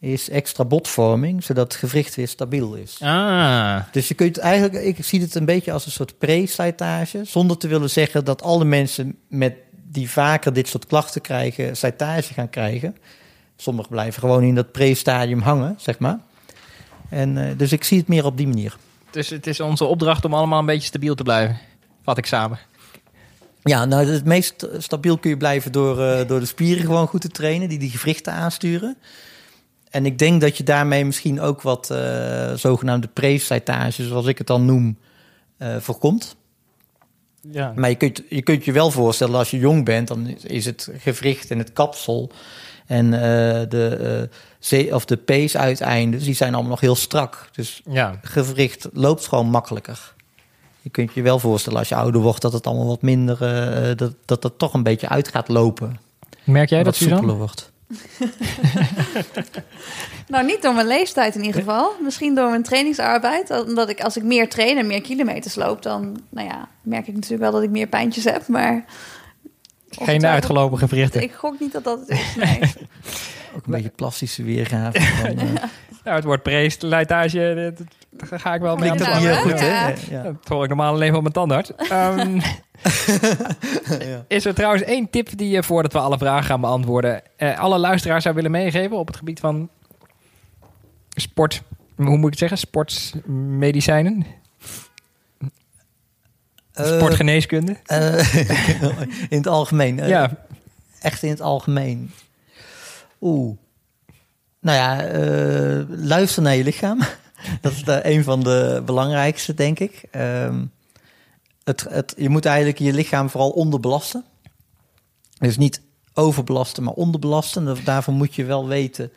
[0.00, 2.96] is extra botvorming, zodat het gewricht weer stabiel is.
[3.02, 7.24] Ah, Dus je kunt eigenlijk, ik zie het een beetje als een soort pre-slijtage.
[7.24, 12.34] Zonder te willen zeggen dat alle mensen met die vaker dit soort klachten krijgen, slijtage
[12.34, 12.96] gaan krijgen.
[13.56, 16.18] Sommigen blijven gewoon in dat pre-stadium hangen, zeg maar.
[17.08, 18.76] En, eh, dus ik zie het meer op die manier.
[19.10, 21.58] dus het is onze opdracht om allemaal een beetje stabiel te blijven.
[22.02, 22.58] Vat ik samen.
[23.62, 27.20] Ja, nou, het meest stabiel kun je blijven door, eh, door de spieren gewoon goed
[27.20, 28.96] te trainen, die die gewrichten aansturen.
[29.90, 34.46] En ik denk dat je daarmee misschien ook wat eh, zogenaamde pre-slijtage, zoals ik het
[34.46, 34.98] dan noem,
[35.56, 36.36] eh, voorkomt.
[37.50, 37.72] Ja.
[37.76, 40.88] Maar je kunt, je kunt je wel voorstellen, als je jong bent, dan is- het
[40.98, 42.30] gewricht en het kapsel
[42.86, 43.20] en eh,
[43.68, 47.48] de, zee- of de peesuiteindes, die zijn allemaal nog heel strak.
[47.52, 48.18] Dus ja.
[48.22, 50.14] gewricht loopt gewoon makkelijker.
[50.82, 53.38] Je kunt je wel voorstellen als je ouder wordt dat het allemaal wat minder,
[53.96, 56.00] dat, dat toch een beetje uit gaat lopen.
[56.44, 57.16] Merk jij dat, Suzanne?
[57.16, 57.72] soepeler wordt.
[60.28, 61.92] Nou, niet door mijn leeftijd in ieder geval.
[62.02, 63.50] Misschien door mijn trainingsarbeid.
[63.50, 67.14] Omdat ik als ik meer train en meer kilometers loop, dan nou ja, merk ik
[67.14, 68.48] natuurlijk wel dat ik meer pijntjes heb.
[68.48, 68.84] Maar
[69.90, 71.22] Geen uitgelopen gewrichten.
[71.22, 72.34] ik gok niet dat dat het is.
[72.36, 72.60] Nee.
[73.56, 75.00] Ook een beetje plastische weergave.
[75.20, 75.62] Van, eh,
[76.04, 77.72] Nou, het woord preesleitage,
[78.10, 79.66] daar ga ik wel mee aan de heel goed, hè?
[79.88, 79.94] Ja.
[80.10, 80.22] Ja.
[80.22, 81.74] Dat hoor ik normaal alleen van mijn tandarts.
[81.76, 82.40] Ehm,
[83.98, 84.24] Ja.
[84.28, 87.78] is er trouwens één tip die je voordat we alle vragen gaan beantwoorden, eh, alle
[87.78, 89.68] luisteraars zou willen meegeven op het gebied van
[91.08, 91.62] sport,
[91.96, 92.58] hoe moet ik het zeggen?
[92.58, 94.26] Sportmedicijnen?
[96.72, 97.76] Eh, Sportgeneeskunde?
[97.86, 98.34] eh,
[99.28, 100.00] in het algemeen.
[100.00, 100.30] eh, ja,
[101.00, 102.10] Echt in het algemeen.
[103.20, 103.56] Oeh.
[104.60, 106.98] Nou ja, eh, luister naar je lichaam.
[107.60, 110.02] Dat is de, een van de belangrijkste, denk ik.
[110.10, 110.64] Ehm,
[111.64, 114.24] het, het, je moet eigenlijk je lichaam vooral onderbelasten.
[115.38, 115.82] Dus niet
[116.14, 117.84] overbelasten, maar onderbelasten.
[117.84, 119.12] Daarvoor moet je wel weten.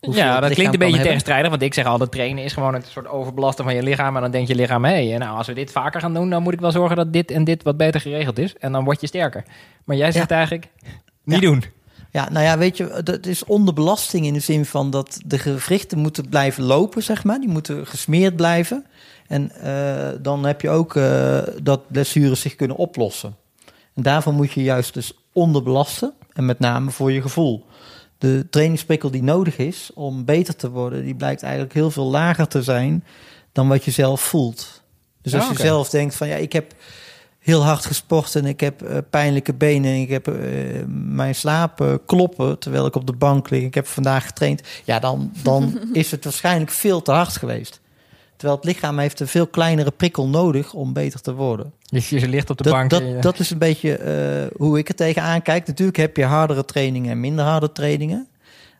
[0.00, 1.50] ja het dat klinkt een beetje tegenstrijdig.
[1.50, 4.16] Want ik zeg altijd, trainen is gewoon een soort overbelasten van je lichaam.
[4.16, 6.30] En dan denkt je lichaam, hé, hey, nou, als we dit vaker gaan doen...
[6.30, 8.56] dan moet ik wel zorgen dat dit en dit wat beter geregeld is.
[8.56, 9.44] En dan word je sterker.
[9.84, 10.68] Maar jij zegt eigenlijk,
[11.24, 11.48] niet Ja.
[11.48, 11.64] doen.
[12.10, 15.98] Ja, nou ja, weet je, het is onderbelasting in de zin van dat de gewrichten
[15.98, 17.40] moeten blijven lopen, zeg maar.
[17.40, 18.84] Die moeten gesmeerd blijven.
[19.26, 23.36] En eh, dan heb je ook eh, dat blessures zich kunnen oplossen.
[23.94, 26.12] En daarvoor moet je juist dus onderbelasten.
[26.32, 27.66] En met name voor je gevoel.
[28.18, 32.48] De trainingsprikkel die nodig is om beter te worden, die blijkt eigenlijk heel veel lager
[32.48, 33.04] te zijn
[33.52, 34.82] dan wat je zelf voelt.
[35.22, 35.66] Dus als Ah, je oké.
[35.66, 36.74] zelf denkt van ja, ik heb
[37.48, 40.34] heel hard gesport en ik heb eh, pijnlijke benen en ik heb eh,
[40.88, 43.62] mijn slaap eh, kloppen terwijl ik op de bank lig.
[43.62, 44.62] Ik heb vandaag getraind.
[44.84, 47.80] Ja, dan, dan is het waarschijnlijk veel te hard geweest.
[48.36, 51.72] Terwijl het lichaam heeft een veel kleinere prikkel nodig om beter te worden.
[51.90, 52.90] Dus je ligt op de Dat, bank.
[52.90, 55.66] dat, je- dat is een beetje eh, hoe ik er tegenaan kijk.
[55.66, 58.26] Natuurlijk heb je hardere trainingen en minder harde trainingen.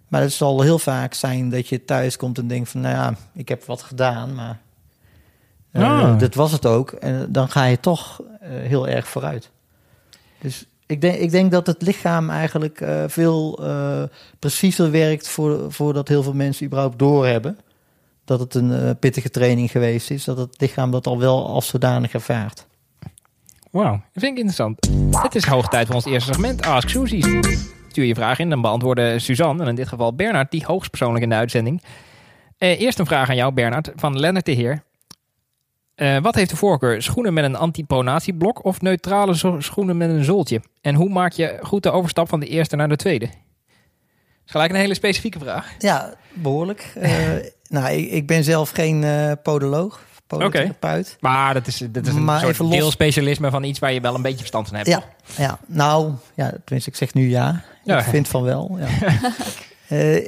[0.08, 2.80] Maar het zal heel vaak zijn dat je thuis komt en denkt van...
[2.80, 4.58] nou ja, ik heb wat gedaan, maar
[5.70, 6.18] eh, Ah.
[6.18, 6.90] dat was het ook.
[6.90, 9.50] En dan ga je toch heel erg vooruit.
[10.40, 14.02] Dus ik denk, ik denk dat het lichaam eigenlijk eh, veel eh,
[14.38, 15.28] preciezer werkt...
[15.28, 17.58] Voor, voordat heel veel mensen überhaupt doorhebben...
[18.24, 20.24] dat het een eh, pittige training geweest is.
[20.24, 22.66] Dat het lichaam dat al wel als zodanig ervaart.
[23.70, 24.88] Wauw, vind ik interessant.
[25.10, 27.26] Het is hoog tijd voor ons eerste segment, Ask Suzy's.
[27.88, 31.28] Stuur je vraag in, dan beantwoorden Suzanne, en in dit geval Bernard, die hoogstpersoonlijk in
[31.28, 31.82] de uitzending.
[32.58, 34.82] Eh, eerst een vraag aan jou, Bernard, van Lennart de Heer.
[35.98, 37.02] Eh, wat heeft de voorkeur?
[37.02, 40.60] Schoenen met een antipronatieblok of neutrale zo- schoenen met een zooltje?
[40.80, 43.26] En hoe maak je goed de overstap van de eerste naar de tweede?
[43.26, 43.36] Dat
[44.46, 45.74] is gelijk een hele specifieke vraag.
[45.78, 46.92] Ja, behoorlijk.
[47.00, 47.10] Eh,
[47.68, 51.16] nou, ik, ik ben zelf geen eh podoloog, podotherapeut.
[51.20, 54.14] Maar dat is, dat is een Maar soort los- deelspecialisme van iets waar je wel
[54.14, 54.88] een beetje verstand van hebt.
[54.88, 55.02] Ja,
[55.36, 57.62] ja, nou, ja, tenminste, ik zeg nu ja.
[57.84, 57.98] Ja.
[57.98, 58.78] Ik vind van wel.
[58.80, 58.88] Ja.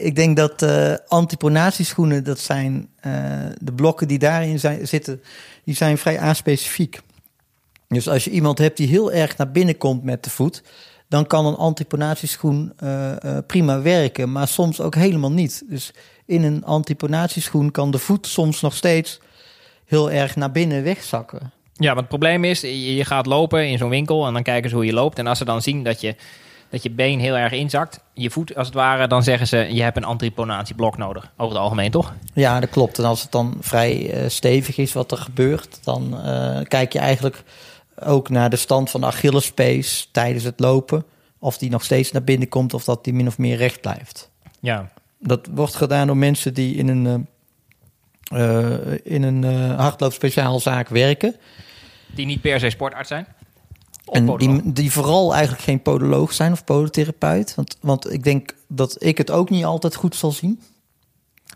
[0.09, 2.89] Ik denk dat eh antipronatieschoenen, dat zijn
[3.61, 5.23] de blokken die daarin zijn, zitten,
[5.71, 7.01] die zijn vrij aanspecifiek.
[7.89, 10.63] Dus als je iemand hebt die heel erg naar binnen komt met de voet,
[11.09, 15.63] dan kan een antipronatieschoen eh, eh, prima werken, maar soms ook helemaal niet.
[15.69, 15.93] Dus
[16.27, 19.21] in een antipronatieschoen kan de voet soms nog steeds
[19.85, 21.53] heel erg naar binnen wegzakken.
[21.75, 24.77] Ja, want het probleem is, je gaat lopen in zo'n winkel en dan kijken ze
[24.77, 25.19] hoe je loopt.
[25.19, 26.15] En als ze dan zien dat je,
[26.71, 29.83] dat je been heel erg inzakt, je voet als het ware, dan zeggen ze, je
[29.83, 31.31] hebt een antipronatieblok nodig.
[31.37, 32.15] Over het algemeen, toch?
[32.35, 32.99] Ja, dat klopt.
[32.99, 36.99] En als het dan vrij eh, stevig is wat er gebeurt, dan eh, kijk je
[36.99, 37.43] eigenlijk
[38.01, 41.05] ook naar de stand van de Achillespees tijdens het lopen.
[41.39, 44.31] Of die nog steeds naar binnen komt of dat die min of meer recht blijft.
[44.61, 44.91] Ja.
[45.19, 47.27] Dat wordt gedaan door mensen die in een,
[48.23, 51.37] eh, in een hardloopspeciaalzaak werken.
[52.15, 53.27] Die niet per se sportarts zijn.
[54.11, 57.55] En die, die vooral eigenlijk geen podoloog zijn of podotherapeut.
[57.55, 60.61] Want, want ik denk dat ik het ook niet altijd goed zal zien.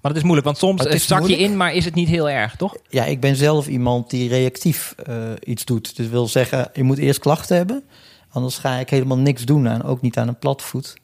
[0.03, 2.09] Maar het is moeilijk, want soms Het is zak je in, maar is het niet
[2.09, 2.77] heel erg, toch?
[2.88, 5.97] Ja, ik ben zelf iemand die reactief eh, iets doet.
[5.97, 7.85] Dus wil zeggen, je moet eerst klachten hebben.
[8.31, 10.95] Anders ga ik helemaal niks doen aan, ook niet aan een platvoet.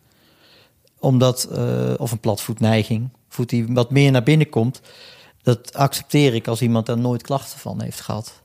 [0.98, 4.80] Omdat, eh, of een platvoetneiging, voet die wat meer naar binnen komt.
[5.42, 8.42] Dat accepteer ik als iemand daar nooit klachten van heeft gehad.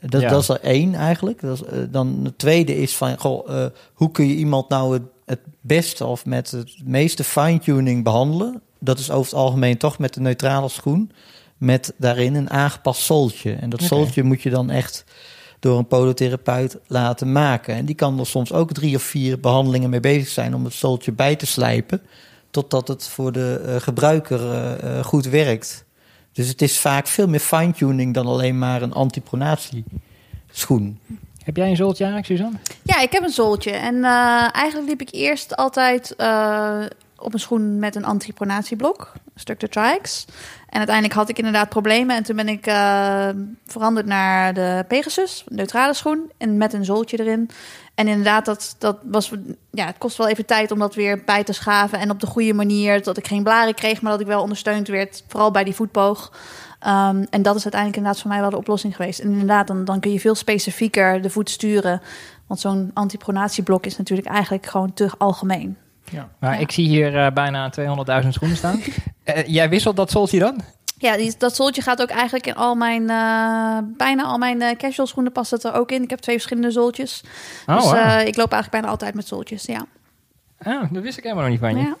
[0.00, 0.28] Dat, Ja.
[0.30, 1.40] dat is er één eigenlijk.
[1.40, 4.92] Dat is, eh, dan het tweede is van, goh, eh, hoe kun je iemand nou
[4.92, 8.62] het, het beste of met het meeste fine-tuning behandelen?
[8.78, 11.10] Dat is over het algemeen toch met de neutrale schoen.
[11.56, 13.52] Met daarin een aangepast zooltje.
[13.52, 13.88] En dat Oké.
[13.88, 15.04] zooltje moet je dan echt
[15.58, 17.74] door een podotherapeut laten maken.
[17.74, 20.74] En die kan er soms ook drie of vier behandelingen mee bezig zijn om het
[20.74, 22.00] zooltje bij te slijpen.
[22.50, 24.40] Totdat het voor de eh, gebruiker
[25.04, 25.84] goed werkt.
[26.32, 30.98] Dus het is vaak veel meer fine-tuning dan alleen maar een antipronatieschoen.
[31.44, 32.58] Heb jij een zooltje eigenlijk, Suzanne?
[32.82, 33.70] Ja, ik heb een zooltje.
[33.70, 36.80] En eh, eigenlijk liep ik eerst altijd eh,
[37.20, 40.24] op een schoen met een antipronatieblok, een stuk de Trix.
[40.68, 42.16] En uiteindelijk had ik inderdaad problemen.
[42.16, 43.28] En toen ben ik eh,
[43.66, 46.30] veranderd naar de Pegasus, neutrale schoen.
[46.38, 47.50] En met een zooltje erin.
[47.94, 49.32] En inderdaad, dat, dat was,
[49.70, 51.98] ja, het kost wel even tijd om dat weer bij te schaven.
[51.98, 54.88] En op de goede manier, dat ik geen blaren kreeg, maar dat ik wel ondersteund
[54.88, 55.24] werd.
[55.28, 56.32] Vooral bij die voetboog.
[56.86, 59.20] Um, en dat is uiteindelijk inderdaad voor mij wel de oplossing geweest.
[59.20, 62.00] En inderdaad, dan, dan kun je veel specifieker de voet sturen.
[62.46, 65.76] Want zo'n antipronatieblok is natuurlijk eigenlijk gewoon te algemeen.
[66.38, 66.58] Maar Ja.
[66.60, 67.70] ik zie hier eh, bijna
[68.22, 68.80] 200.000 schoenen staan.
[69.24, 70.60] Eh, jij wisselt dat zoltje dan?
[70.98, 75.06] Ja, die, dat zoltje gaat ook eigenlijk in al mijn, eh, bijna al mijn casual
[75.06, 76.02] schoenen past het er ook in.
[76.02, 77.24] Ik heb twee verschillende zoltjes.
[77.66, 79.86] Oh, dus eh, ik loop eigenlijk bijna altijd met zoltjes, ja.
[80.62, 81.82] Ah, dat wist ik helemaal nog niet van je.
[81.82, 81.96] ja.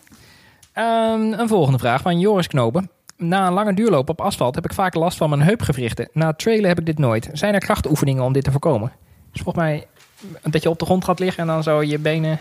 [0.72, 2.90] Ehm, een volgende vraag van Joris Knopen.
[3.16, 6.08] Na een lange duurloop op asfalt heb ik vaak last van mijn heupgewrichten.
[6.12, 7.28] Na trailen heb ik dit nooit.
[7.32, 8.92] Zijn er krachtoefeningen om dit te voorkomen?
[9.32, 9.86] Dus volgens mij
[10.42, 12.38] dat je op de grond gaat liggen en dan zo je benen...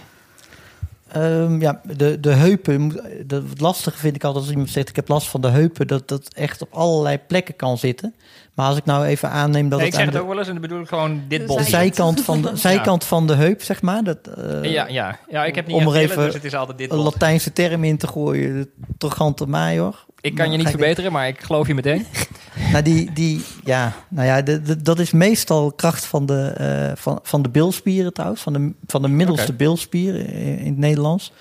[1.12, 2.82] Ehm, ja, de, de heupen.
[2.82, 5.48] moet- Dat, het lastige vind ik altijd als iemand zegt: Ik heb last van de
[5.48, 5.88] heupen.
[5.88, 8.16] Dat dat echt op allerlei plekken kan zitten.
[8.54, 10.28] Maar als ik nou even aanneem dat Nee, ik het zeg aan het de, ook
[10.28, 13.28] wel eens en dan bedoel ik gewoon dit De de zijkant van de, zijkant van
[13.28, 14.04] de heup, zeg maar.
[14.04, 15.20] Dat, eh, Ja, ja.
[15.30, 16.98] ja, ik heb niet Om er even dus het is altijd dit een.
[16.98, 18.54] Latijnse term in te gooien.
[18.62, 20.06] De trogante major.
[20.22, 22.06] Ik kan je niet verbeteren, maar ik geloof je meteen.
[22.72, 26.92] Nou, die, die, ja, nou ja, de, de- dat is meestal kracht van de, eh,
[26.96, 29.56] van, van de bilspieren trouwens, van de, van de middelste Oké.
[29.56, 31.32] bilspieren in, in het Nederlands.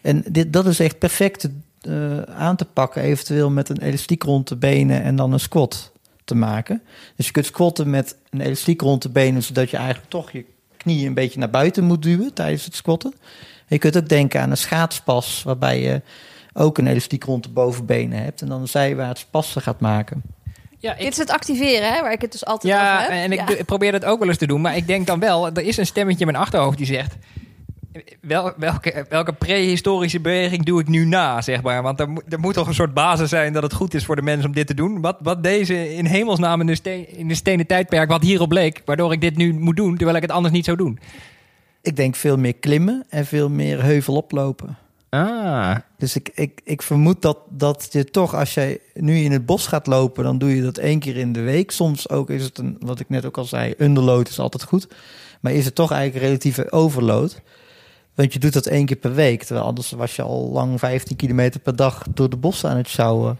[0.00, 1.48] En dit, dat is echt perfect
[1.80, 5.92] eh, aan te pakken, eventueel met een elastiek rond de benen en dan een squat
[6.24, 6.82] te maken.
[7.16, 10.44] Dus je kunt squatten met een elastiek rond de benen, zodat je eigenlijk toch je
[10.76, 13.12] knieën een beetje naar buiten moet duwen tijdens het squatten.
[13.58, 16.02] En je kunt ook denken aan een schaatspas, waarbij je
[16.52, 20.22] ook een elastiek rond de bovenbenen hebt en dan zijwaarts passen gaat maken.
[20.78, 23.10] Ja, ik, Dit is het activeren, hè, waar ik het dus altijd over ja heb.
[23.10, 23.44] en ik, Ja.
[23.46, 24.60] doe- ik probeer dat ook wel eens te doen.
[24.60, 27.16] Maar ik denk dan wel, er is een stemmetje in mijn achterhoofd die zegt...
[28.20, 31.82] Wel, welke, welke prehistorische beweging doe ik nu na, zeg maar?
[31.82, 34.16] Want er, moet- er moet toch een soort basis zijn dat het goed is voor
[34.16, 35.00] de mens om dit te doen.
[35.00, 38.82] Wat, wat deze in hemelsnaam in de, steen, in de stenen tijdperk, wat hierop leek...
[38.84, 40.98] waardoor ik dit nu moet doen, terwijl ik het anders niet zou doen.
[41.82, 44.76] Ik denk veel meer klimmen en veel meer heuvel oplopen.
[45.10, 49.46] Ah, Dus ik, ik, ik vermoed dat, dat je toch, als jij nu in het
[49.46, 51.70] bos gaat lopen, dan doe je dat één keer in de week.
[51.70, 54.88] Soms ook is het een, wat ik net ook al zei, underload is altijd goed.
[55.40, 57.40] Maar is het toch eigenlijk relatieve overload?
[58.14, 59.42] Want je doet dat één keer per week.
[59.42, 62.88] Terwijl anders was je al lang 15 kilometer per dag door de bossen aan het
[62.88, 63.38] sjouwen.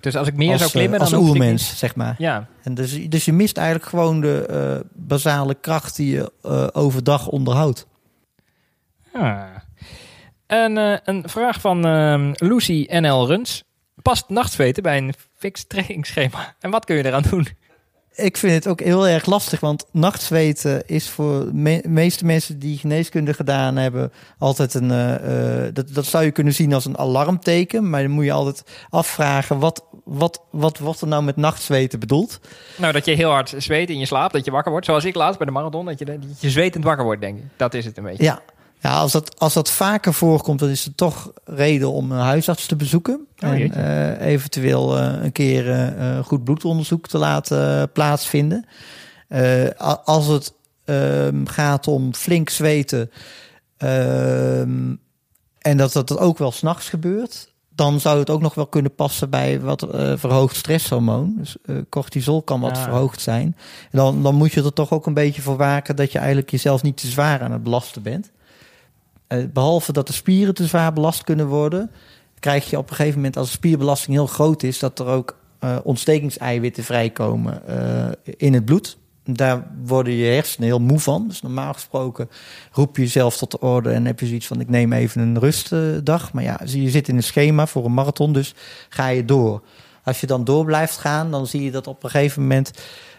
[0.00, 2.14] dus als ik meer als, zou klimmen, eh, dan als ik oermens, zeg maar.
[2.18, 6.66] Ja, En dus, dus je mist eigenlijk gewoon de eh, basale kracht die je eh,
[6.72, 7.86] overdag onderhoudt.
[9.12, 9.55] Ah.
[10.46, 13.64] En eh, een vraag van ehm, Lucy NL Runs.
[14.02, 16.54] Past nachtzweten bij een fix trainingsschema?
[16.60, 17.48] En wat kun je eraan doen?
[18.14, 22.58] Ik vind het ook heel erg lastig, want nachtzweten is voor de me- meeste mensen
[22.58, 24.90] die geneeskunde gedaan hebben altijd een.
[24.90, 28.32] eh, eh, dat, dat zou je kunnen zien als een alarmteken, maar dan moet je
[28.32, 32.40] altijd afvragen wat, wat, wat wordt er nou met nachtzweten bedoeld?
[32.76, 34.86] Nou, dat je heel hard zweet in je slaap, dat je wakker wordt.
[34.86, 37.44] Zoals ik laatst bij de marathon, dat je, dat je zwetend wakker wordt, denk ik.
[37.56, 38.22] Dat is het een beetje.
[38.24, 38.40] Ja,
[38.86, 42.66] ja als, dat, als dat vaker voorkomt, dan is het toch reden om een huisarts
[42.66, 43.26] te bezoeken.
[43.44, 48.66] Oh, en eh, eventueel eh, een keer eh, goed bloedonderzoek te laten plaatsvinden.
[50.04, 50.52] Als het
[50.84, 53.10] ehm, gaat om flink zweten
[53.76, 54.94] ehm,
[55.58, 59.30] en dat dat ook wel s'nachts gebeurt, dan zou het ook nog wel kunnen passen
[59.30, 61.34] bij wat verhoogd stresshormoon.
[61.38, 61.56] Dus
[61.88, 62.82] cortisol kan wat Ah.
[62.82, 63.56] verhoogd zijn.
[63.90, 66.50] En dan, dan moet je er toch ook een beetje voor waken dat je eigenlijk
[66.50, 68.30] jezelf niet te zwaar aan het belasten bent.
[69.26, 71.90] Eh, behalve dat de spieren te zwaar belast kunnen worden,
[72.38, 75.36] krijg je op een gegeven moment, als de spierbelasting heel groot is, dat er ook
[75.58, 78.98] eh, ontstekingseiwitten vrijkomen eh, in het bloed.
[79.24, 81.28] Daar worden je hersenen heel moe van.
[81.28, 82.28] Dus normaal gesproken
[82.72, 85.38] roep je jezelf tot de orde en heb je zoiets van: ik neem even een
[85.38, 86.32] rustdag.
[86.32, 88.54] Maar ja, je zit in een schema voor een marathon, dus
[88.88, 89.62] ga je door.
[90.04, 92.70] Als je dan door blijft gaan, dan zie je dat op een gegeven moment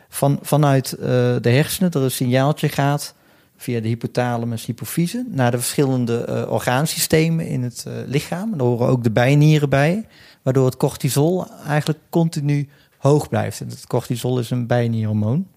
[0.10, 3.16] van, vanuit de hersenen er een signaaltje gaat
[3.58, 8.52] via de hypothalamus, hypofyse, naar de verschillende eh, orgaansystemen in het eh, lichaam.
[8.52, 10.06] En daar horen ook de bijnieren bij,
[10.42, 13.62] waardoor het cortisol eigenlijk continu hoog blijft.
[13.62, 15.48] En het cortisol is een bijnierhormoon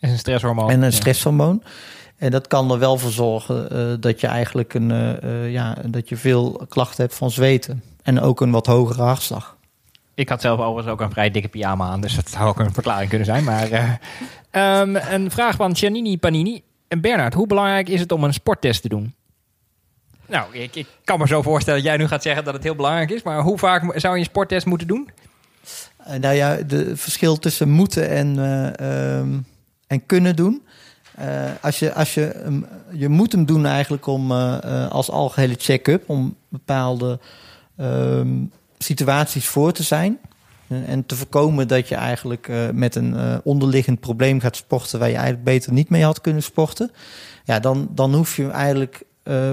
[0.00, 0.70] is een stresshormoon.
[0.70, 1.62] en een stresshormoon.
[2.16, 5.18] En dat kan er wel voor zorgen eh, dat je eigenlijk een,
[5.50, 7.82] ja, dat je veel klachten hebt van zweten.
[8.02, 9.56] En ook een wat hogere hartslag.
[10.20, 12.72] Ik had zelf overigens ook een vrij dikke pyjama aan, dus dat zou ook een
[12.72, 13.44] verklaring kunnen zijn.
[13.44, 13.90] Maar eh,
[14.50, 16.62] ehm, een vraag van Giannini Panini.
[16.90, 19.14] En Bernard, hoe belangrijk is het om een sporttest te doen?
[20.26, 22.74] Nou, ik, ik kan me zo voorstellen dat jij nu gaat zeggen dat het heel
[22.74, 23.22] belangrijk is.
[23.22, 25.10] Maar hoe vaak zou je een sporttest moeten doen?
[25.96, 29.38] Eh, nou ja, de verschil tussen moeten en, eh, ehm,
[29.86, 30.66] en kunnen doen.
[31.14, 32.60] Eh, als je, als je,
[32.92, 37.18] je moet hem doen eigenlijk om als algehele check-up om bepaalde
[37.76, 38.44] ehm,
[38.78, 40.18] situaties voor te zijn.
[40.70, 44.98] En, en te voorkomen dat je eigenlijk eh, met een eh, onderliggend probleem gaat sporten
[44.98, 46.90] waar je eigenlijk beter niet mee had kunnen sporten.
[47.44, 49.50] Ja, dan, dan hoef je eigenlijk eh,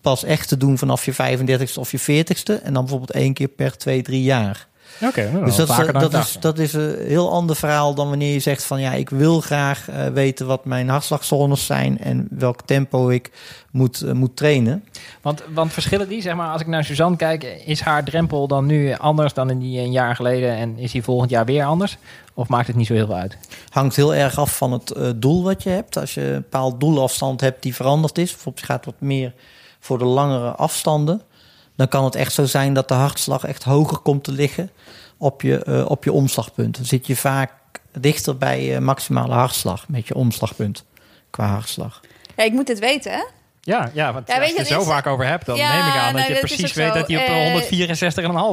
[0.00, 2.62] pas echt te doen vanaf je 35ste of je 40ste.
[2.62, 4.68] En dan bijvoorbeeld één keer per twee, drie jaar.
[5.02, 7.56] Oké, nou, Dus dat, is, vaker dan ik dat, is, dat is een heel ander
[7.56, 11.66] verhaal dan wanneer je zegt van ja, ik wil graag eh, weten wat mijn hartslagzones
[11.66, 13.30] zijn en welk tempo ik
[13.70, 14.84] moet, eh, moet trainen.
[15.22, 18.66] Want, want verschillen die, zeg maar, als ik naar Suzanne kijk, is haar drempel dan
[18.66, 21.98] nu anders dan in die een jaar geleden en is die volgend jaar weer anders?
[22.34, 23.36] Of maakt het niet zo heel veel uit?
[23.68, 25.98] Hangt heel erg af van het eh, doel wat je hebt.
[25.98, 29.32] Als je een bepaald doelafstand hebt die veranderd is, bijvoorbeeld je gaat wat meer
[29.80, 31.22] voor de langere afstanden,
[31.76, 34.70] dan kan het echt zo zijn dat de hartslag echt hoger komt te liggen
[35.16, 36.76] op je, eh, op je omslagpunt.
[36.76, 37.52] Dan zit je vaak
[37.98, 40.84] dichter bij je maximale hartslag met je omslagpunt
[41.30, 42.00] qua hartslag.
[42.36, 43.24] Ja, ik moet dit weten, hè?
[43.64, 45.68] Ja, ja want Ja, als je, er het zo is- vaak over hebt, dan Ja,
[45.72, 47.52] neem ik aan dat nou, je dat precies weet dat hij op Eh,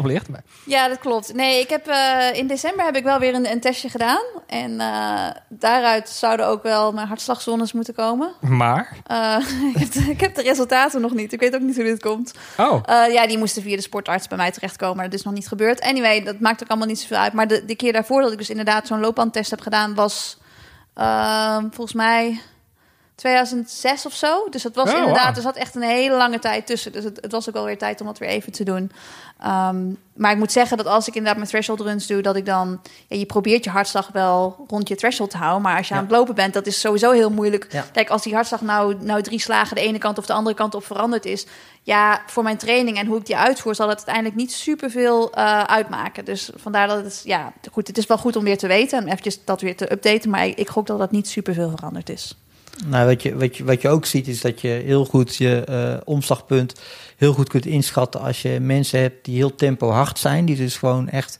[0.01, 0.29] 164,5 ligt.
[0.29, 1.33] Maar- Ja, dat klopt.
[1.33, 4.21] Nee, ik heb eh, in december heb ik wel weer een, een testje gedaan.
[4.47, 8.33] En eh, daaruit zouden ook wel mijn hartslagzones moeten komen.
[8.41, 8.95] Maar,
[9.73, 11.33] ik, heb de, ik heb de resultaten nog niet.
[11.33, 12.33] Ik weet ook niet hoe dit komt.
[12.57, 15.03] oh, ja, die moesten via de sportarts bij mij terechtkomen.
[15.03, 15.81] Dat is nog niet gebeurd.
[15.81, 17.33] Anyway, dat maakt ook allemaal niet zoveel uit.
[17.33, 19.95] Maar de, de keer daarvoor dat ik dus inderdaad zo'n loopbandtest heb gedaan...
[19.95, 20.37] was
[20.95, 22.39] ehm, volgens mij
[23.19, 24.47] 2006 of zo.
[24.49, 25.35] Dus dat was Oh, inderdaad...
[25.35, 26.91] Er zat echt een hele lange tijd tussen.
[26.91, 28.91] Dus het, het was ook wel weer tijd om dat weer even te doen.
[29.39, 32.21] Ehm, maar ik moet zeggen dat als ik inderdaad mijn threshold runs doe...
[32.21, 32.81] dat ik dan...
[33.07, 35.61] Ja, je probeert je hartslag wel rond je threshold te houden.
[35.61, 35.99] Maar als je Ja.
[35.99, 37.67] aan het lopen bent, dat is sowieso heel moeilijk.
[37.69, 37.85] Ja.
[37.91, 40.75] Kijk, als die hartslag nou, nou drie slagen de ene kant of de andere kant
[40.75, 41.45] op veranderd is...
[41.83, 43.75] ja, voor mijn training en hoe ik die uitvoer...
[43.75, 46.25] zal het uiteindelijk niet superveel eh uitmaken.
[46.25, 47.21] Dus vandaar dat het...
[47.23, 48.99] Ja, goed, het is wel goed om weer te weten...
[48.99, 50.29] en eventjes dat weer te updaten.
[50.29, 52.37] Maar ik, ik gok dat dat niet superveel veranderd is.
[52.85, 55.63] Nou, wat je, wat, je, wat je ook ziet is dat je heel goed je
[55.63, 56.73] eh, omslagpunt
[57.17, 60.45] heel goed kunt inschatten als je mensen hebt die heel tempo hard zijn.
[60.45, 61.37] Die dus gewoon echt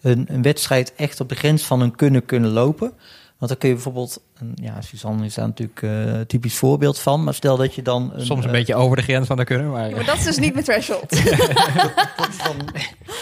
[0.00, 2.92] een, een wedstrijd echt op de grens van hun kunnen kunnen lopen.
[3.38, 6.98] Want dan kun je bijvoorbeeld, een- ja, Suzanne is daar natuurlijk eh, een typisch voorbeeld
[6.98, 7.24] van.
[7.24, 8.12] Maar stel dat je dan...
[8.14, 9.70] Een, soms een eh, beetje over de grens van de kunnen.
[9.70, 11.10] Maar, Ja, maar dat is dus niet mijn threshold.
[12.16, 12.56] dat is dan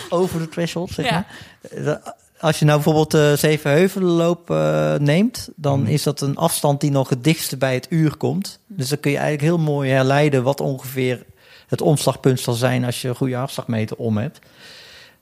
[0.08, 1.26] over de threshold, zeg Ja.
[1.72, 2.14] maar.
[2.36, 5.90] Eh, Als je nou bijvoorbeeld de Zevenheuvelenloop eh neemt, dan Mhm.
[5.90, 8.58] is dat een afstand die nog het dichtste bij het uur komt.
[8.66, 11.24] Dus dan kun je eigenlijk heel mooi herleiden wat ongeveer
[11.66, 14.38] het omslagpunt zal zijn als je een goede hartslagmeter om hebt.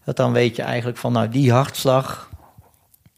[0.04, 2.30] Dat dan weet je eigenlijk van, nou, die hartslag.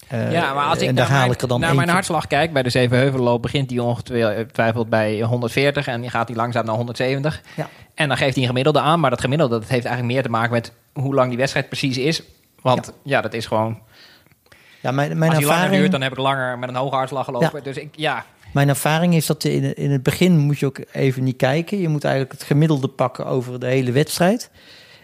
[0.08, 1.88] eh, ja, maar als ik en daar naar, haal mijn, ik er dan naar mijn
[1.88, 3.42] hartslag kijk bij de Zevenheuvelenloop...
[3.42, 7.40] begint die ongetwijfeld bij 140 en die gaat die langzaam naar 170.
[7.56, 7.68] Ja.
[7.94, 9.00] En dan geeft hij een gemiddelde aan.
[9.00, 11.98] Maar dat gemiddelde dat heeft eigenlijk meer te maken met hoe lang die wedstrijd precies
[11.98, 12.22] is.
[12.64, 13.78] Want ja, dat is gewoon...
[14.80, 16.94] Ja, mijn, mijn als die langer ervaring, duurt, dan heb ik langer met een hoge
[16.94, 17.62] hartslag gelopen.
[17.62, 20.80] Dus ik, ja, Mijn ervaring is dat je in, in het begin moet je ook
[20.92, 21.78] even niet kijken.
[21.78, 24.50] Je moet eigenlijk het gemiddelde pakken over de hele wedstrijd.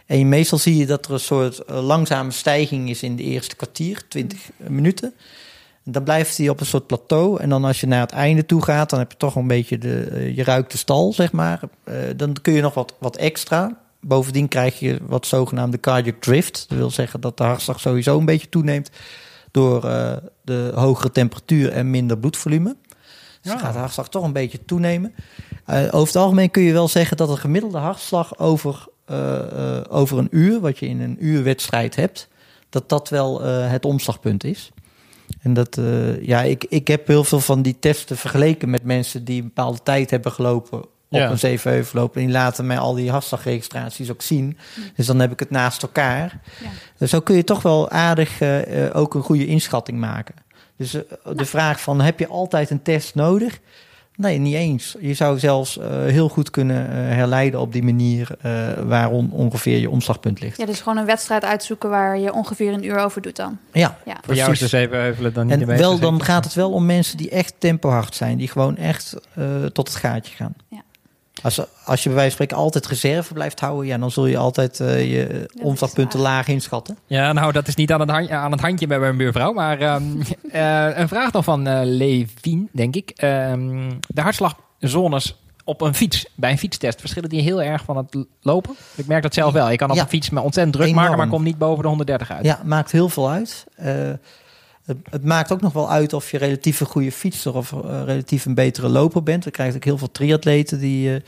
[0.06, 3.22] En je, meestal zie je dat er een soort eh, langzame stijging is in de
[3.22, 5.14] eerste kwartier, 20 minuten.
[5.84, 7.40] En dan blijft hij op een soort plateau.
[7.40, 9.78] En dan als je naar het einde toe gaat, dan heb je toch een beetje
[9.78, 11.60] de, eh, je ruikt de stal, zeg maar.
[11.84, 13.78] Eh, dan kun je nog wat, wat extra.
[14.00, 16.64] Bovendien krijg je wat zogenaamde cardiac drift.
[16.68, 18.90] Dat wil zeggen dat de hartslag sowieso een beetje toeneemt
[19.50, 22.76] door eh, de hogere temperatuur en minder bloedvolume.
[23.42, 23.58] Dus Ja.
[23.58, 25.14] gaat de hartslag toch een beetje toenemen.
[25.66, 30.18] Eh, over het algemeen kun je wel zeggen dat een gemiddelde hartslag over, eh, over
[30.18, 32.28] een uur, wat je in een uur wedstrijd hebt,
[32.68, 34.70] dat dat wel het omslagpunt is.
[35.40, 35.78] En dat,
[36.20, 39.82] ja, ik, ik heb heel veel van die testen vergeleken met mensen die een bepaalde
[39.82, 42.16] tijd hebben gelopen op een zevenheuvelloop.
[42.16, 44.58] En die laten mij al die hartslagregistraties ook zien.
[44.96, 46.40] Dus dan heb ik het naast elkaar.
[46.62, 46.68] Ja.
[46.98, 50.34] Dus zo kun je toch wel aardig eh, eh, ook een goede inschatting maken.
[50.76, 51.00] Dus eh,
[51.36, 53.60] de vraag van, heb je altijd een test nodig?
[54.16, 54.96] Nee, niet eens.
[55.00, 58.52] Je zou zelfs eh, heel goed kunnen eh, herleiden op die manier eh,
[58.84, 60.56] waar on- ongeveer je omslagpunt ligt.
[60.58, 63.58] Ja, dus gewoon een wedstrijd uitzoeken waar je ongeveer een uur over doet dan.
[63.72, 64.16] Ja, Ja.
[64.24, 64.70] voor jou is precies.
[64.70, 67.54] de Zevenheuvelen dan niet de En wel, dan gaat het wel om mensen die echt
[67.58, 68.38] tempohard zijn.
[68.38, 70.54] Die gewoon echt eh, tot het gaatje gaan.
[70.68, 70.82] Ja.
[71.42, 73.86] Als, als je bij wijze van spreken altijd reserve blijft houden...
[73.86, 76.98] Ja, dan zul je altijd eh, je omslagpunten laag inschatten.
[77.06, 79.52] Ja, nou, dat is niet aan het, handje, aan het handje bij mijn buurvrouw.
[79.52, 80.02] Maar ehm,
[80.52, 83.10] eh, een vraag dan van eh Levin, denk ik.
[83.16, 88.24] Ehm, de hartslagzones op een fiets, bij een fietstest, verschillen die heel erg van het
[88.40, 88.74] lopen?
[88.94, 89.70] Ik merk dat zelf wel.
[89.70, 90.02] Ik kan op Ja.
[90.02, 91.02] een fiets me ontzettend druk Enorm.
[91.04, 92.44] maken, maar kom niet boven de 130 uit.
[92.44, 93.64] Ja, maakt heel veel uit.
[94.84, 97.54] Het, maakt ook nog wel uit of je relatief een goede fietser...
[97.54, 99.44] of eh, relatief een betere loper bent.
[99.44, 101.22] We krijgen ook heel veel triatleten die,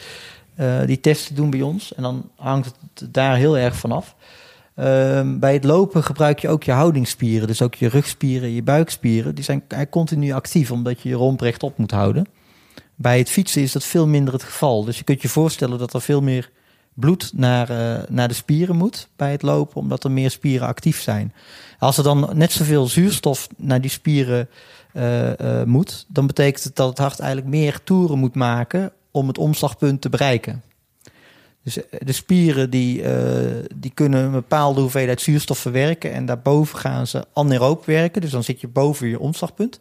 [0.55, 1.95] eh, eh, die testen doen bij ons.
[1.95, 4.15] En dan hangt het daar heel erg vanaf.
[4.75, 7.47] Ehm bij het lopen gebruik je ook je houdingsspieren.
[7.47, 9.35] Dus ook je rugspieren, je buikspieren.
[9.35, 12.27] Die zijn continu actief, omdat je je romp rechtop moet houden.
[12.95, 14.85] Bij het fietsen is dat veel minder het geval.
[14.85, 16.51] Dus je kunt je voorstellen dat er veel meer
[16.95, 17.69] bloed naar,
[18.09, 21.33] naar de spieren moet bij het lopen, omdat er meer spieren actief zijn.
[21.83, 24.49] Als er dan net zoveel zuurstof naar die spieren
[24.93, 29.29] eh, eh, moet, dan betekent het dat het hart eigenlijk meer toeren moet maken om
[29.29, 30.63] het omslagpunt te bereiken.
[31.63, 33.05] Dus eh, de spieren die,
[33.75, 36.13] die kunnen een bepaalde hoeveelheid zuurstof verwerken.
[36.13, 38.21] En daarboven gaan ze anaeroop werken.
[38.21, 39.79] Dus dan zit je boven je omslagpunt.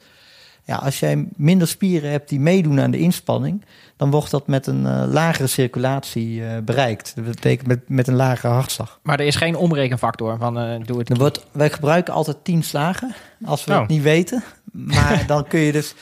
[0.65, 3.65] Ja, als jij minder spieren hebt die meedoen aan de inspanning,
[3.97, 7.11] dan wordt dat met een eh, lagere circulatie eh, bereikt.
[7.15, 8.99] Dat betekent met, met een lagere hartslag.
[9.03, 11.17] Maar er is geen omrekenfactor van eh, doe het.
[11.17, 13.79] Wordt, wij gebruiken altijd 10 slagen, als we Oh.
[13.79, 14.43] het niet weten.
[14.71, 15.93] Maar dan kun je dus,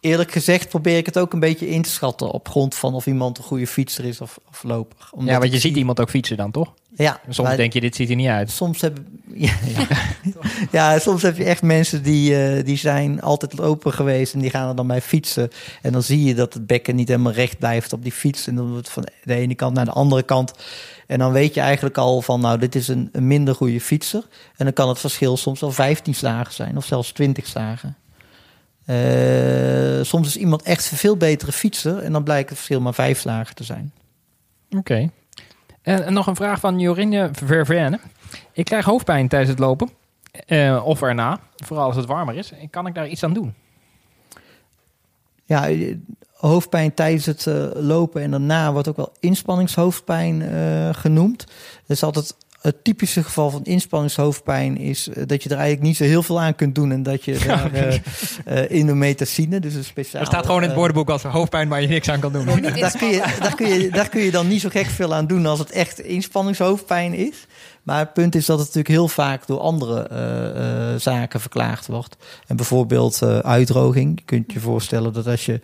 [0.00, 3.06] eerlijk gezegd, probeer ik het ook een beetje in te schatten op grond van of
[3.06, 5.08] iemand een goede fietser is of, of loper.
[5.10, 6.74] Omdat Ja, want je ziet zie- iemand ook fietsen dan, toch?
[7.00, 8.50] Ja, Soms maar- denk je, dit ziet er niet uit.
[8.50, 8.98] Soms heb,
[9.34, 9.86] ja, ja.
[10.72, 14.50] ja, soms heb je echt mensen die, eh, die zijn altijd open geweest en die
[14.50, 15.50] gaan er dan bij fietsen.
[15.82, 18.46] En dan zie je dat het bekken niet helemaal recht blijft op die fiets.
[18.46, 20.52] En dan wordt het van de ene kant naar de andere kant.
[21.06, 24.26] En dan weet je eigenlijk al van, nou, dit is een, een minder goede fietser.
[24.56, 27.96] En dan kan het verschil soms wel 15 slagen zijn of zelfs 20 slagen.
[28.84, 32.94] Eh, soms is iemand echt een veel betere fietser en dan blijkt het verschil maar
[32.94, 33.92] vijf slagen te zijn.
[34.76, 35.10] Oké.
[35.98, 38.00] En nog een vraag van Jorine Ververne.
[38.52, 39.90] Ik krijg hoofdpijn tijdens het lopen.
[40.46, 41.40] eh, of erna.
[41.56, 42.52] Vooral als het warmer is.
[42.70, 43.54] Kan ik daar iets aan doen?
[45.44, 45.96] Ja, eh,
[46.34, 50.42] hoofdpijn tijdens het eh, lopen en daarna wordt ook wel inspanningshoofdpijn
[50.94, 51.38] genoemd.
[51.86, 55.96] Dat is altijd het typische geval van inspanningshoofdpijn is eh, dat je er eigenlijk niet
[55.96, 57.94] zo heel veel aan kunt doen en dat je daar eh
[58.44, 60.20] eh, indomethacine, dus een speciaal.
[60.20, 62.46] Er staat gewoon in het woordenboek als hoofdpijn waar je niks aan kan doen.
[62.46, 65.26] daar kun, je, daar, kun je, daar kun je dan niet zo gek veel aan
[65.26, 67.46] doen als het echt inspanningshoofdpijn is.
[67.82, 72.16] Maar het punt is dat het natuurlijk heel vaak door andere zaken verklaard wordt.
[72.46, 74.18] En bijvoorbeeld uitdroging.
[74.18, 75.60] Je kunt je voorstellen dat als je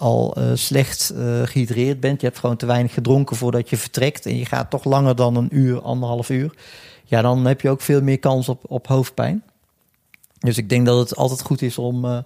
[0.00, 4.26] al eh, slecht eh, gehydreerd bent, je hebt gewoon te weinig gedronken voordat je vertrekt
[4.26, 6.54] en je gaat toch langer dan een uur, anderhalf uur,
[7.04, 9.42] ja, dan heb je ook veel meer kans op, op hoofdpijn.
[10.38, 12.24] Dus ik denk dat het altijd goed is om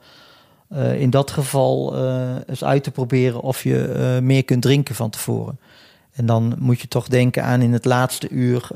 [0.69, 1.97] eh, in dat geval
[2.47, 5.59] eens uit te proberen of je meer kunt drinken van tevoren.
[6.13, 8.69] En dan moet je toch denken aan in het laatste uur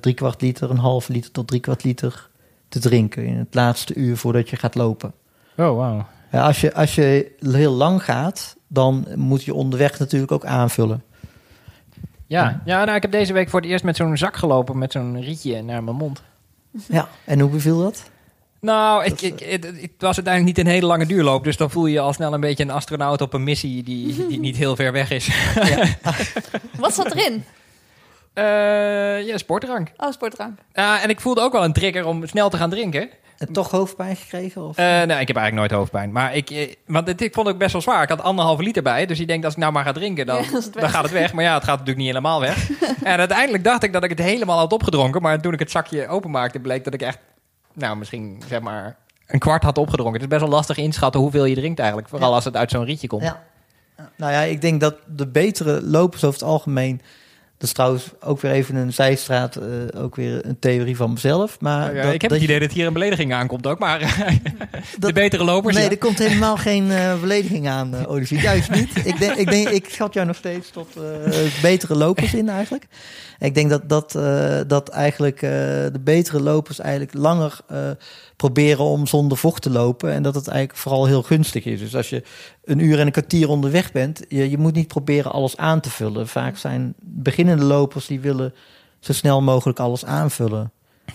[0.00, 2.28] drie kwart liter, een half liter tot drie kwart liter
[2.68, 3.26] te drinken.
[3.26, 5.12] In het laatste uur voordat je gaat lopen.
[5.56, 6.06] Oh, wauw.
[6.32, 11.02] Ja, als, je, als je heel lang gaat, dan moet je onderweg natuurlijk ook aanvullen.
[12.26, 14.78] Ja, ja nou, ik heb deze week voor het eerst met zo'n zak gelopen.
[14.78, 16.22] Met zo'n rietje naar mijn mond.
[16.88, 18.10] Ja, en hoe beviel dat?
[18.60, 21.44] Nou, ik, ik, het, het was uiteindelijk niet een hele lange duurloop.
[21.44, 24.26] Dus dan voel je je al snel een beetje een astronaut op een missie die,
[24.26, 25.28] die niet heel ver weg is.
[26.78, 27.44] Wat zat erin?
[28.32, 29.92] Eh ja, sportdrank.
[29.96, 30.58] Oh, sportdrank.
[30.72, 33.08] Ja, en ik voelde ook wel een trigger om snel te gaan drinken.
[33.46, 34.62] En toch hoofdpijn gekregen?
[34.68, 34.76] Of?
[34.76, 36.12] Eh nou, ik heb eigenlijk nooit hoofdpijn.
[36.12, 38.02] Maar ik, eh, want het, ik vond het ook best wel zwaar.
[38.02, 39.06] Ik had anderhalve liter bij.
[39.06, 41.32] Dus ik denk, als ik nou maar ga drinken, dan, Ja, dan gaat het weg.
[41.32, 42.70] Maar ja, het gaat natuurlijk niet helemaal weg.
[43.02, 45.22] en uiteindelijk dacht ik dat ik het helemaal had opgedronken.
[45.22, 47.18] Maar toen ik het zakje openmaakte, bleek dat ik echt,
[47.72, 50.20] nou, misschien zeg maar een kwart had opgedronken.
[50.20, 52.08] Het is best wel lastig inschatten hoeveel je drinkt eigenlijk.
[52.08, 52.34] Vooral Ja.
[52.34, 53.22] als het uit zo'n rietje komt.
[53.22, 53.42] Ja.
[54.16, 57.00] Nou ja, ik denk dat de betere lopers over het algemeen.
[57.62, 61.60] Dat is trouwens ook weer even een zijstraat, eh, ook weer een theorie van mezelf.
[61.60, 63.78] Maar Ja, dat- ik heb dat het je- idee dat hier een belediging aankomt ook.
[63.78, 63.98] Maar
[64.98, 65.90] de betere lopers, Nee, ja.
[65.90, 68.38] er komt helemaal geen eh, belediging aan, uh, Odyssey.
[68.40, 68.90] Juist niet.
[69.12, 70.88] Ik, denk, ik, denk, ik schat jou nog steeds tot
[71.62, 72.86] betere lopers in eigenlijk.
[73.38, 74.12] Ik denk dat, dat,
[74.68, 77.58] dat eigenlijk de betere lopers eigenlijk langer
[78.42, 80.12] proberen om zonder vocht te lopen.
[80.12, 81.80] En dat het eigenlijk vooral heel gunstig is.
[81.80, 82.22] Dus als je
[82.64, 85.90] een uur en een kwartier onderweg bent, je, je moet niet proberen alles aan te
[85.90, 86.28] vullen.
[86.28, 88.54] Vaak zijn beginnende lopers die willen
[89.00, 90.72] zo snel mogelijk alles aanvullen.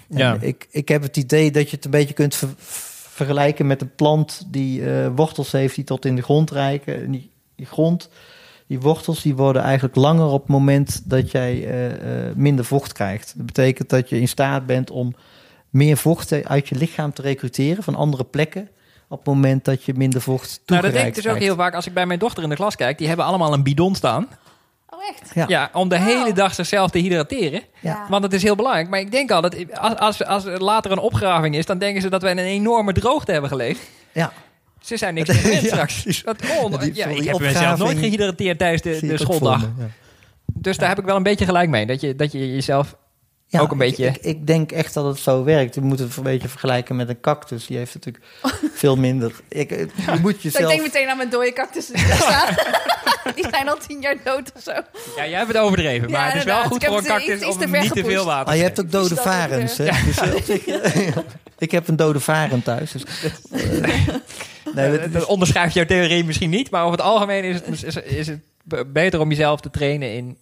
[0.09, 0.37] En Ja.
[0.39, 3.95] ik, ik heb het idee dat je het een beetje kunt ver- vergelijken met een
[3.95, 7.03] plant die eh, wortels heeft die tot in de grond reiken.
[7.03, 8.09] En die, die grond,
[8.67, 12.93] die wortels, die worden eigenlijk langer op het moment dat jij eh, eh, minder vocht
[12.93, 13.33] krijgt.
[13.37, 15.15] Dat betekent dat je in staat bent om
[15.69, 18.69] meer vocht uit je lichaam te recruteren van andere plekken.
[19.09, 21.55] Op het moment dat je minder vocht Nou, toegereikt dat denk ik dus ook heel
[21.55, 22.97] vaak als ik bij mijn dochter in de klas kijk.
[22.97, 24.27] Die hebben allemaal een bidon staan.
[24.89, 25.31] Oh, echt?
[25.35, 25.45] Ja.
[25.47, 27.61] Ja, om de hele dag zichzelf te hydrateren.
[27.79, 28.05] Ja.
[28.09, 28.89] Want het is heel belangrijk.
[28.89, 32.01] Maar ik denk al dat als, als, als er later een opgraving is, dan denken
[32.01, 33.81] ze dat wij in een enorme droogte hebben geleefd.
[34.11, 34.31] Ja.
[34.81, 36.01] Ze zijn niks meer straks.
[36.01, 36.23] precies.
[36.23, 39.59] Dat, oh, Ja, die- ja, voor ik heb mezelf nooit gehydrateerd tijdens de, de schooldag.
[39.59, 39.89] voor me, ja.
[40.45, 41.85] Dus daar heb ik wel een beetje gelijk mee.
[41.85, 42.95] Dat je, dat je jezelf
[43.49, 44.05] Ja, ook een ik- beetje...
[44.05, 45.75] Ik, ik denk echt dat het zo werkt.
[45.75, 47.67] Je moet het een beetje vergelijken met een cactus.
[47.67, 48.23] Die heeft natuurlijk
[48.73, 49.31] veel minder.
[49.49, 49.87] Ik, je
[50.21, 50.67] moet Ik jezelf.
[50.71, 51.95] denk meteen aan mijn dode cactussen
[53.35, 54.71] die zijn al tien jaar dood of zo.
[55.15, 56.09] Ja, jij hebt het overdreven.
[56.09, 58.25] Ja, maar het is wel goed Ik voor een het cactus om niet te veel
[58.25, 59.77] water Maar te je hebt ook dode ook varens.
[59.77, 59.89] Hè?
[60.05, 60.17] Dus,
[60.65, 61.15] eh,
[61.57, 62.91] ik heb een dode varen thuis.
[62.91, 63.03] Dus,
[63.51, 64.15] eh,
[64.73, 68.27] nee, dat onderschrijft jouw theorie misschien niet, maar over het algemeen is het, is, is
[68.27, 68.39] het
[68.93, 70.37] beter om jezelf te trainen in.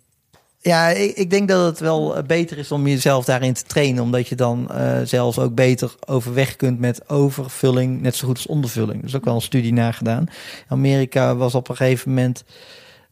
[0.66, 4.04] Ja, ik, ik denk dat het wel eh, beter is om jezelf daarin te trainen.
[4.04, 8.02] Omdat je dan eh, zelfs ook beter overweg kunt met overvulling.
[8.02, 9.00] Net zo goed als ondervulling.
[9.00, 10.22] Er is ook wel een studie naar gedaan.
[10.22, 10.28] In
[10.68, 12.44] Amerika was op een gegeven moment.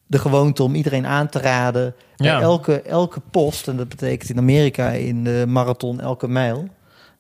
[0.08, 1.96] de gewoonte om iedereen aan te raden.
[2.16, 2.42] Ja.
[2.42, 6.68] elke, elke post, en dat betekent in Amerika in de marathon elke mijl,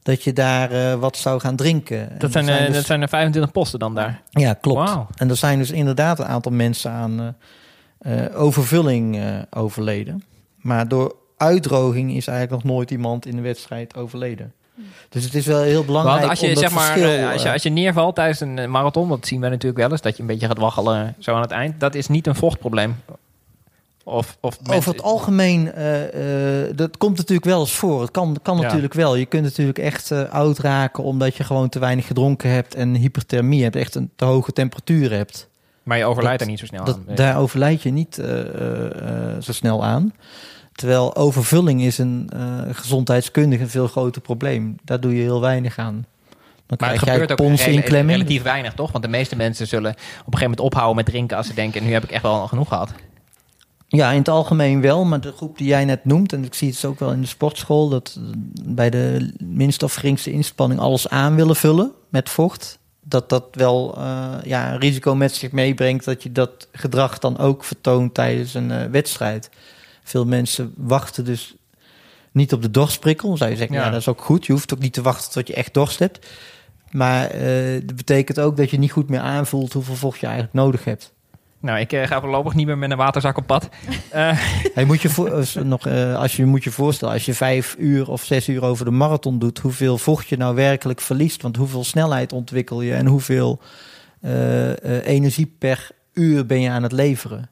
[0.03, 2.11] dat je daar eh, wat zou gaan drinken.
[2.11, 4.21] En Dat zijn, er eh, dus- dat zijn er 25 posten dan daar.
[4.29, 4.91] ja, klopt.
[5.15, 7.33] En er zijn dus inderdaad een aantal mensen aan eh, eh,
[8.35, 10.23] overvulling eh, overleden.
[10.57, 14.53] Maar door uitdroging is eigenlijk nog nooit iemand in de wedstrijd overleden.
[15.09, 17.41] Dus het is wel heel belangrijk Want als je, om zeg maar, verschil, eh, als,
[17.41, 20.01] je, eh, als je neervalt tijdens een eh, marathon, dat zien we natuurlijk wel eens,
[20.01, 22.95] dat je een beetje gaat waggelen zo aan het eind, dat is niet een vochtprobleem.
[24.03, 28.01] Of, of Over het algemeen, eh, eh, dat komt natuurlijk wel eens voor.
[28.01, 28.63] Het kan, kan Ja.
[28.63, 29.15] natuurlijk wel.
[29.15, 32.95] Je kunt natuurlijk echt eh, oud raken omdat je gewoon te weinig gedronken hebt en
[32.95, 35.49] hyperthermie hebt, echt een te hoge temperatuur hebt.
[35.83, 37.15] Maar je overlijdt dat- er niet zo snel Dat, aan.
[37.15, 40.13] daar overlijd je niet eh, eh, eh, zo snel aan.
[40.73, 42.29] Terwijl overvulling is een
[42.71, 44.75] gezondheidskundig een veel groter probleem.
[44.83, 46.05] Daar doe je heel weinig aan.
[46.65, 47.37] Dan Maar krijg het je gebeurt ook
[48.07, 48.91] relatief weinig, toch?
[48.91, 51.83] Want de meeste mensen zullen op een gegeven moment ophouden met drinken als ze denken,
[51.83, 52.91] nu heb ik echt wel genoeg gehad.
[53.87, 55.05] Ja, in het algemeen wel.
[55.05, 57.21] Maar de groep die jij net noemt, en ik zie het dus ook wel in
[57.21, 58.19] de sportschool, dat
[58.65, 62.79] bij de minste of geringste inspanning alles aan willen vullen met vocht.
[63.03, 67.37] Dat dat wel eh, ja, een risico met zich meebrengt dat je dat gedrag dan
[67.37, 69.49] ook vertoont tijdens een eh, wedstrijd.
[70.03, 71.55] Veel mensen wachten dus
[72.31, 73.37] niet op de dorstprikkel.
[73.37, 73.83] Zou je zeggen, ja.
[73.83, 73.89] Ja.
[73.89, 74.45] dat is ook goed.
[74.45, 76.27] Je hoeft ook niet te wachten tot je echt dorst hebt.
[76.91, 80.55] Maar eh, dat betekent ook dat je niet goed meer aanvoelt hoeveel vocht je eigenlijk
[80.55, 81.13] nodig hebt.
[81.63, 83.69] Nou, ik eh, ga voorlopig niet meer met een waterzak op pad.
[84.09, 84.31] Eh,
[84.73, 87.75] Hey, moet je voor, als, nog, eh, als je moet je voorstellen, als je vijf
[87.79, 91.41] uur of zes uur over de marathon doet, hoeveel vocht je nou werkelijk verliest?
[91.41, 93.59] Want hoeveel snelheid ontwikkel je en hoeveel
[94.23, 97.49] eh, eh, energie per uur ben je aan het leveren?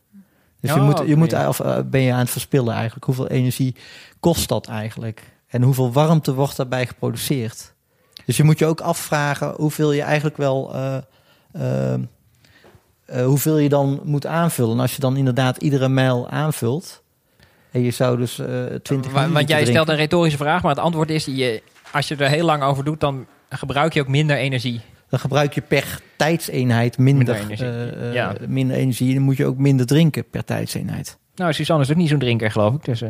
[0.60, 3.06] Dus je Oh, moet, je moet, of eh, ben je aan het verspillen eigenlijk?
[3.06, 3.76] Hoeveel energie
[4.20, 5.24] kost dat eigenlijk?
[5.48, 7.74] En hoeveel warmte wordt daarbij geproduceerd?
[8.26, 10.76] Dus je moet je ook afvragen hoeveel je eigenlijk wel.
[13.12, 14.74] Eh, hoeveel je dan moet aanvullen.
[14.74, 17.04] En als je dan inderdaad iedere mijl aanvult.
[17.72, 18.48] En je zou dus eh
[18.84, 22.16] 20 wa- want jij stelt een retorische vraag, maar het antwoord is, je, als je
[22.16, 24.82] er heel lang over doet, dan gebruik je ook minder energie.
[25.10, 27.92] Dan gebruik je per tijdseenheid minder, Minder energie.
[28.00, 28.34] eh, Ja.
[28.48, 29.08] minder energie.
[29.10, 31.18] En dan moet je ook minder drinken per tijdseenheid.
[31.36, 32.86] Nou, Suzanne is ook niet zo'n drinker, geloof ik.
[32.86, 33.02] Dus,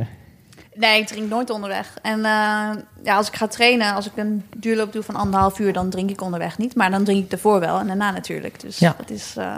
[0.73, 1.93] Nee, ik drink nooit onderweg.
[2.01, 2.69] En eh,
[3.03, 6.09] ja, als ik ga trainen, als ik een duurloop doe van anderhalf uur, dan drink
[6.09, 6.75] ik onderweg niet.
[6.75, 8.59] Maar dan drink ik ervoor wel en daarna natuurlijk.
[8.59, 8.95] Dus Ja.
[8.97, 9.33] dat is.
[9.37, 9.55] eh.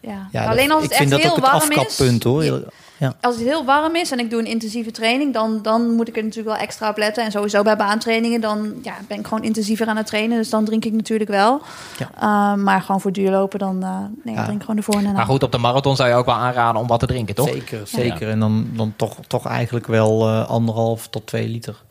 [0.00, 0.28] Ja.
[0.32, 1.76] Ja, Alleen als het ik vind echt dat heel ook het warm is.
[1.78, 2.44] afkappunt hoor.
[2.44, 2.64] Ja, Heel-
[3.00, 3.14] Ja.
[3.20, 6.16] Als het heel warm is en ik doe een intensieve training, dan, dan moet ik
[6.16, 7.24] er natuurlijk wel extra op letten.
[7.24, 10.36] En sowieso bij baantrainingen, dan ja, ben ik gewoon intensiever aan het trainen.
[10.36, 11.60] Dus dan drink ik natuurlijk wel.
[11.98, 12.10] Ja.
[12.20, 14.40] Eh, maar gewoon voor duurlopen, dan eh, nee, Ja.
[14.40, 15.12] ik drink gewoon ervoor en.
[15.12, 17.48] Maar goed, op de marathon zou je ook wel aanraden om wat te drinken, toch?
[17.48, 18.28] Zeker, zeker.
[18.28, 21.82] En dan, dan toch, toch eigenlijk wel eh, anderhalf tot twee liter.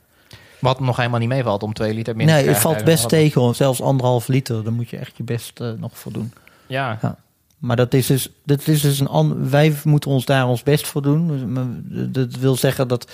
[0.59, 3.41] Wat nog helemaal niet meevalt om twee liter minder Nee, te het valt best tegen.
[3.41, 3.55] hoor.
[3.55, 6.33] Zelfs anderhalf liter, daar moet je echt je best nog voor doen.
[6.67, 6.97] Ja,
[7.57, 11.01] Maar dat is dus, dat is dus een wij moeten ons daar ons best voor
[11.01, 11.27] doen.
[11.89, 13.11] Dus, Dat wil zeggen dat.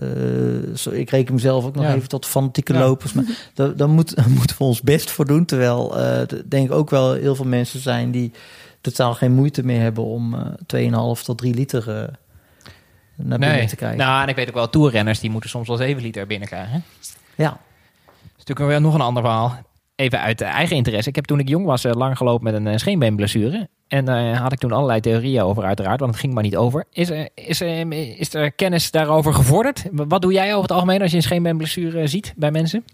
[0.00, 1.94] eh, zo, ik reken mezelf ook nog Ja.
[1.94, 2.78] even tot fanatieke Ja.
[2.78, 3.12] lopers.
[3.12, 3.24] Maar
[3.54, 5.44] daar, daar moet, daar moeten we ons best voor doen.
[5.44, 8.32] Terwijl eh, d- denk ik ook wel heel veel mensen zijn die
[8.80, 10.46] totaal geen moeite meer hebben om eh
[11.16, 11.94] 2,5 tot 3 liter eh,
[13.16, 13.66] naar binnen nee.
[13.66, 13.98] te krijgen.
[13.98, 16.84] Nou, en ik weet ook wel, toerrenners die moeten soms wel 7 liter binnenkrijgen.
[17.36, 17.48] ja.
[17.50, 19.58] Dat is natuurlijk weer nog een ander verhaal.
[20.00, 21.08] Even uit eh, eigen interesse.
[21.08, 23.68] Ik heb toen ik jong was eh, lang gelopen met een eh, scheenbeenblessure.
[23.88, 26.84] En daar had ik toen allerlei theorieën over uiteraard, want het ging maar niet over.
[26.92, 27.60] Is er, is
[28.18, 29.84] is er kennis daarover gevorderd?
[29.92, 32.84] Wat doe jij over het algemeen als je een scheenbeenblessure ziet bij mensen?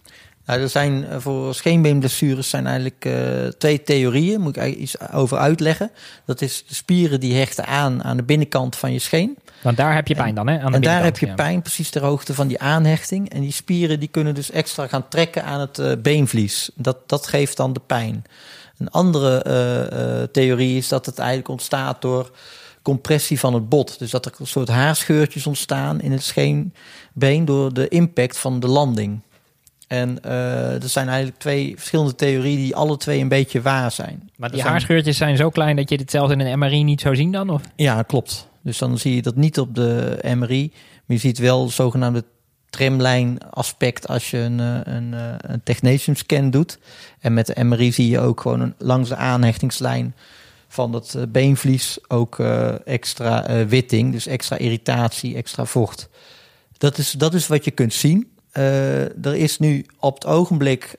[0.46, 4.40] Nou, er zijn eh, voor scheenbeenblessures zijn eigenlijk eh, twee theorieën.
[4.40, 5.90] Moet ik iets over uitleggen.
[6.24, 9.36] Dat is de spieren die hechten aan aan de binnenkant van je scheen.
[9.62, 10.60] Want daar heb je pijn dan, hè?
[10.60, 11.34] Aan de en daar heb je ja.
[11.34, 13.30] pijn precies ter hoogte van die aanhechting.
[13.30, 16.70] En die spieren die kunnen dus extra gaan trekken aan het eh, beenvlies.
[16.74, 18.24] Dat, dat geeft dan de pijn.
[18.78, 22.30] Een andere eh, eh, theorie is dat het eigenlijk ontstaat door
[22.82, 23.98] compressie van het bot.
[23.98, 28.66] Dus dat er een soort haarscheurtjes ontstaan in het scheenbeen door de impact van de
[28.68, 29.20] landing.
[29.86, 34.30] En er zijn eigenlijk twee verschillende theorieën die alle twee een beetje waar zijn.
[34.36, 37.00] Maar die zijn- haarscheurtjes zijn zo klein dat je dit zelfs in een MRI niet
[37.00, 37.50] zou zien dan?
[37.50, 37.62] Of?
[37.76, 38.48] Ja, klopt.
[38.66, 40.72] Dus dan zie je dat niet op de MRI.
[40.72, 42.24] Maar je ziet wel het zogenaamde
[42.70, 46.78] trimlijn aspect als je een, eh, een, eh, een technetium scan doet.
[47.20, 50.14] En met de MRI zie je ook gewoon een, langs de aanhechtingslijn
[50.68, 52.38] van het eh, beenvlies ook
[52.84, 54.12] extra witting.
[54.12, 56.08] Dus extra irritatie, extra vocht.
[56.78, 58.30] Dat is, dat is wat je kunt zien.
[58.52, 60.96] Er is nu op het ogenblik...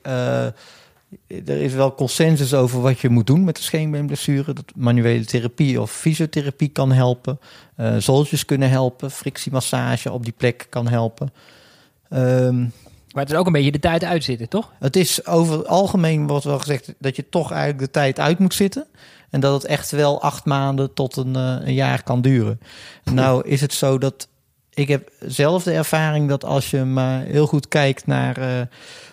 [1.26, 4.52] er is wel consensus over wat je moet doen met de scheenbeenblessure.
[4.52, 7.38] Dat manuele therapie of fysiotherapie kan helpen.
[7.76, 9.10] Eh zoltjes kunnen helpen.
[9.10, 11.32] Frictiemassage op die plek kan helpen.
[12.08, 12.60] Ehm,
[13.12, 14.72] Maar het is ook een beetje de tijd uitzitten, toch?
[14.78, 18.38] het is over het algemeen wordt wel gezegd dat je toch eigenlijk de tijd uit
[18.38, 18.86] moet zitten.
[19.30, 22.60] En dat het echt wel acht maanden tot een, eh, een jaar kan duren.
[23.04, 24.28] Nou is het zo dat
[24.78, 28.60] ik heb zelf de ervaring dat als je maar heel goed kijkt naar eh,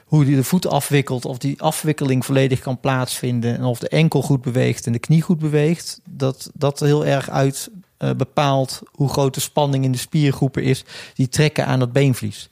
[0.05, 4.21] hoe die de voet afwikkelt, of die afwikkeling volledig kan plaatsvinden en of de enkel
[4.21, 9.09] goed beweegt en de knie goed beweegt, dat dat heel erg uit eh, bepaalt hoe
[9.09, 12.49] groot de spanning in de spiergroepen is die trekken aan het beenvlies.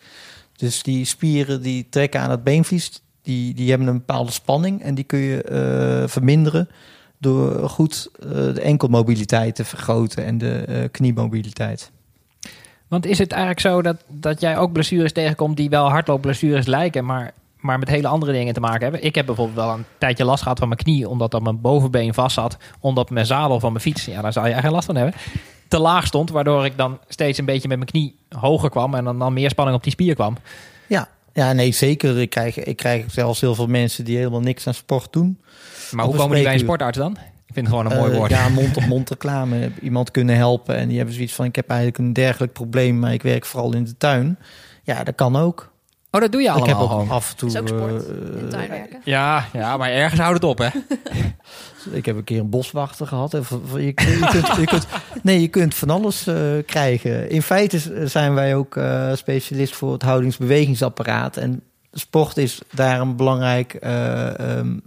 [0.55, 4.95] Dus die spieren die trekken aan het beenvlies, die, die hebben een bepaalde spanning en
[4.95, 6.69] die kun je eh, verminderen
[7.17, 11.91] door goed eh, de enkelmobiliteit te vergroten en de kniemobiliteit.
[12.87, 17.05] Want is het eigenlijk zo dat, dat jij ook blessures tegenkomt die wel hardloopblessures lijken,
[17.05, 17.33] maar,
[17.64, 19.03] maar met hele andere dingen te maken hebben?
[19.03, 22.14] Ik heb bijvoorbeeld wel een tijdje last gehad van mijn knie, omdat dat mijn bovenbeen
[22.14, 24.95] vast zat, omdat mijn zadel van mijn fiets, ja daar zou je eigenlijk last van
[24.95, 25.22] hebben,
[25.68, 29.03] te laag stond, waardoor ik dan steeds een beetje met mijn knie hoger kwam en
[29.03, 30.38] dan, dan meer spanning op die spier kwam.
[30.88, 32.22] Ja, ja nee, zeker.
[32.22, 35.41] Ik krijg, ik krijg zelfs heel veel mensen die helemaal niks aan sport doen.
[35.91, 37.18] Maar hoe komen die bij een sportarts dan?
[37.45, 38.32] Ik vind het gewoon een mooi Eh, woord.
[38.32, 39.72] Ja, mond-op-mond reclame.
[39.82, 41.45] Iemand kunnen helpen en die hebben zoiets van...
[41.45, 44.38] ik heb eigenlijk een dergelijk probleem, maar ik werk vooral in de tuin.
[44.84, 45.72] Ja, dat kan ook.
[46.16, 47.09] Oh, dat doe je ik heb allemaal ook gewoon.
[47.09, 47.49] af en toe...
[47.49, 48.07] is ook sport.
[48.07, 49.01] eh, in tuinwerken.
[49.03, 50.68] Ja, ja, maar ergens houdt het op, hè?
[51.91, 53.32] Ik heb een keer een boswachter gehad.
[53.32, 54.88] Je, je kunt, je kunt,
[55.22, 56.36] nee, je kunt van alles eh,
[56.66, 57.30] krijgen.
[57.30, 61.38] In feite zijn wij ook eh, specialist voor het houdingsbewegingsapparaat.
[61.38, 61.61] En
[61.91, 64.78] sport is daar een belangrijk eh, ehm,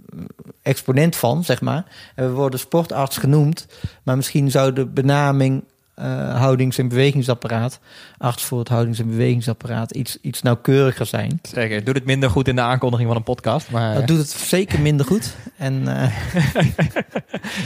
[0.63, 1.85] exponent van, zeg maar.
[2.15, 3.67] En we worden sportarts genoemd.
[4.03, 5.65] Maar misschien zou de benaming
[5.97, 7.79] eh, houdings- en bewegingsapparaat...
[8.19, 9.91] arts voor het houdings- en bewegingsapparaat...
[9.91, 11.39] iets, iets nauwkeuriger zijn.
[11.43, 11.85] Zeker.
[11.85, 13.71] Doe het minder goed in de aankondiging van een podcast.
[13.71, 15.35] Maar, Dat doet het zeker minder goed.
[15.57, 16.03] En, eh,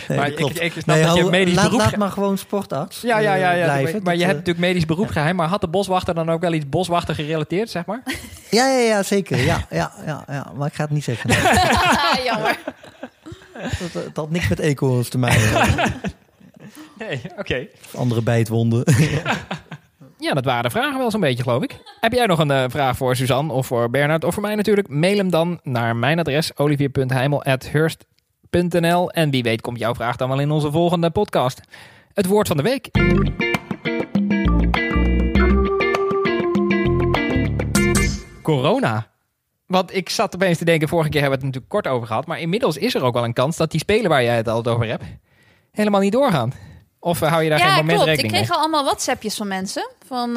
[0.09, 0.61] nee, maar dat klopt.
[0.61, 1.81] ik, ik snap dat je medisch laat, beroep...
[1.81, 3.53] laat maar gewoon sportarts Ja, ja, ja.
[3.53, 3.93] eh, ja blijven.
[3.93, 5.37] maar maar je hebt eh, natuurlijk medisch beroep geheim.
[5.37, 8.03] Maar had de boswachter dan ook wel iets boswachter gerelateerd, zeg maar?
[8.51, 9.39] ja, ja, ja, zeker.
[9.39, 11.29] Ja, ja, ja, ja, maar ik ga het niet zeggen.
[11.29, 11.39] Nee.
[12.29, 12.59] Jammer.
[13.79, 15.93] dat, dat had niks met eekhoorns te maken.
[16.99, 17.67] Nee, oké.
[17.97, 18.85] Andere bijtwonden.
[20.21, 21.79] Ja, dat waren de vragen wel zo'n beetje, geloof ik.
[22.01, 24.89] Heb jij nog een eh, vraag voor Suzanne of voor Bernard of voor mij natuurlijk?
[24.89, 30.41] Mail hem dan naar mijn adres olivier.heimel.hurst.nl En wie weet komt jouw vraag dan wel
[30.41, 31.61] in onze volgende podcast.
[32.15, 32.91] Het woord van de week.
[38.43, 39.09] Corona.
[39.67, 42.27] Want ik zat opeens te denken, vorige keer hebben we het natuurlijk kort over gehad.
[42.27, 44.75] Maar inmiddels is er ook wel een kans dat die spelen waar jij het altijd
[44.75, 45.05] over hebt,
[45.81, 46.53] helemaal niet doorgaan.
[47.03, 48.03] Of hou je daar geen Ja, moment klopt.
[48.03, 48.43] Ik rekening mee?
[48.43, 49.89] kreeg al allemaal WhatsAppjes van mensen.
[50.07, 50.35] Van, eh,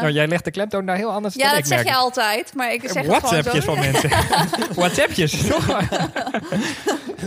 [0.00, 1.88] Nou, jij legt de klemtoon daar heel anders ja, dan dat ik zeg merk.
[1.88, 2.54] je altijd.
[2.54, 4.10] Maar ik zeg WhatsAppjes van mensen.
[4.80, 5.42] WhatsAppjes.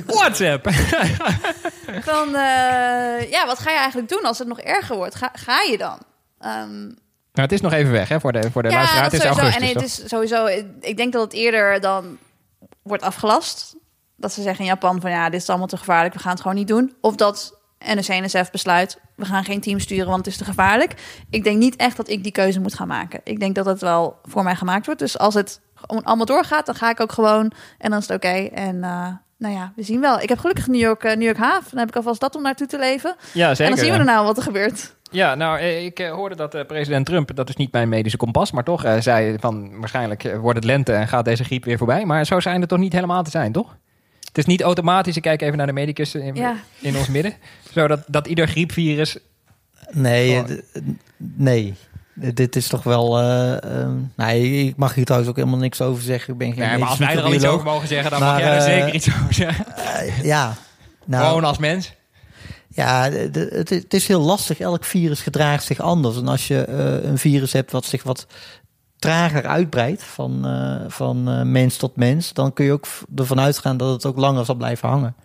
[0.06, 0.70] WhatsApp.
[2.02, 5.16] Van, eh, ja, wat ga je eigenlijk doen als het nog erger wordt?
[5.16, 5.98] Ga, ga je dan?
[6.40, 9.04] Ehm, Nou, het is nog even weg hè, voor de, voor de luisteraar.
[9.04, 9.42] Het is sowieso.
[9.42, 9.70] augustus.
[9.70, 10.46] En het is sowieso,
[10.80, 12.18] ik denk dat het eerder dan
[12.84, 13.76] wordt afgelast.
[14.16, 16.42] Dat ze zeggen in Japan van ja, dit is allemaal te gevaarlijk, we gaan het
[16.42, 16.94] gewoon niet doen.
[17.02, 20.94] Of dat NOC-NSF besluit, we gaan geen team sturen, want het is te gevaarlijk.
[21.30, 23.20] Ik denk niet echt dat ik die keuze moet gaan maken.
[23.24, 25.02] Ik denk dat het wel voor mij gemaakt wordt.
[25.02, 28.38] Dus als het allemaal doorgaat, dan ga ik ook gewoon en dan is het oké.
[28.54, 29.08] En eh,
[29.38, 30.20] nou ja, we zien wel.
[30.20, 31.70] Ik heb gelukkig New York, eh, New York Haven.
[31.70, 33.16] Dan heb ik alvast dat om naartoe te leven.
[33.34, 33.76] Ja, en zeker.
[33.76, 34.96] dan zien we daarna wat er gebeurt.
[35.12, 38.64] Ja, nou, eh, ik hoorde dat president Trump, dat is niet mijn medische kompas, maar
[38.64, 42.06] toch zei van waarschijnlijk wordt het lente en gaat deze griep weer voorbij.
[42.06, 43.78] Maar zo zijn het toch niet helemaal te zijn, toch?
[44.30, 46.56] Het is niet automatisch, ik kijk even naar de medicus in, Ja.
[46.80, 47.34] in ons midden,
[47.80, 49.18] zodat dat ieder griepvirus...
[49.92, 50.44] Nee,
[51.18, 51.76] nee.
[52.14, 53.20] Dit is toch wel...
[53.20, 56.34] eh, ehm, nee, ik mag hier trouwens ook helemaal niks over zeggen.
[56.34, 58.32] Ik ben geen Nee, maar als wij er al iets over mogen zeggen, dan Maar,
[58.32, 59.66] mag jij er eh, zeker iets over zeggen.
[59.76, 60.56] Eh, ja,
[61.06, 61.94] nou, Gewoon als mens.
[62.68, 64.60] Ja, het, is heel lastig.
[64.60, 66.18] Elk virus gedraagt zich anders.
[66.18, 66.68] En als je
[67.04, 68.28] een virus hebt wat zich wat
[69.00, 70.46] trager uitbreidt van,
[70.88, 74.56] van mens tot mens, dan kun je ook ervan uitgaan dat het ook langer zal
[74.56, 75.16] blijven hangen.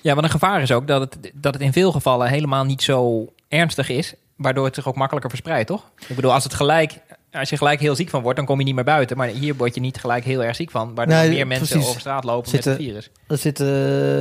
[0.00, 2.82] Ja, want een gevaar is ook dat het, dat het in veel gevallen helemaal niet
[2.82, 5.90] zo ernstig is, waardoor het zich ook makkelijker verspreidt, toch?
[6.08, 7.00] Ik bedoel, als, het gelijk,
[7.32, 9.16] als je gelijk heel ziek van wordt, dan kom je niet meer buiten.
[9.16, 11.88] Maar hier word je niet gelijk heel erg ziek van, waardoor Nee, meer mensen precies.
[11.88, 13.10] over straat lopen Zitten- met het virus.
[13.26, 13.66] Er zitten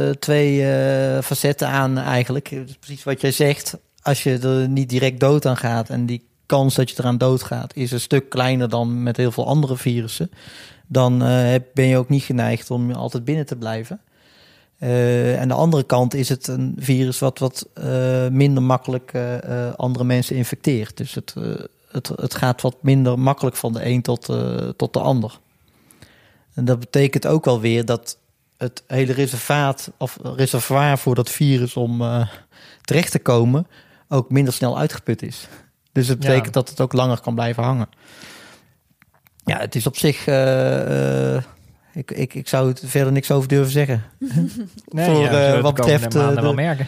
[0.08, 2.56] eh, twee eh, facetten aan eigenlijk.
[2.80, 3.78] Precies wat jij zegt.
[4.02, 7.76] Als je er niet direct dood aan gaat en die kans dat je eraan doodgaat
[7.76, 10.32] is een stuk kleiner dan met heel veel andere virussen,
[10.88, 14.00] dan eh, ben je ook niet geneigd om altijd binnen te blijven.
[14.78, 19.74] Eh, aan de andere kant is het een virus wat wat eh, minder makkelijk eh,
[19.76, 20.98] andere mensen infecteert.
[20.98, 21.34] Dus het,
[21.92, 24.26] het, het gaat wat minder makkelijk van de een tot,
[24.76, 25.40] tot de ander.
[26.54, 28.18] En dat betekent ook wel weer dat
[28.58, 32.04] het hele reservaat of reservoir voor dat virus om
[32.82, 33.68] terecht te komen
[34.08, 35.48] ook minder snel uitgeput is.
[35.92, 36.30] Dus het Ja.
[36.30, 37.90] betekent dat het ook langer kan blijven hangen.
[39.44, 40.26] Ja, het is op zich
[41.98, 44.04] ik, ik, ik zou het verder niks over durven zeggen.
[44.90, 46.88] Nee, Voor, ja, eh, wat de betreft, eh, maanden wel de- merken.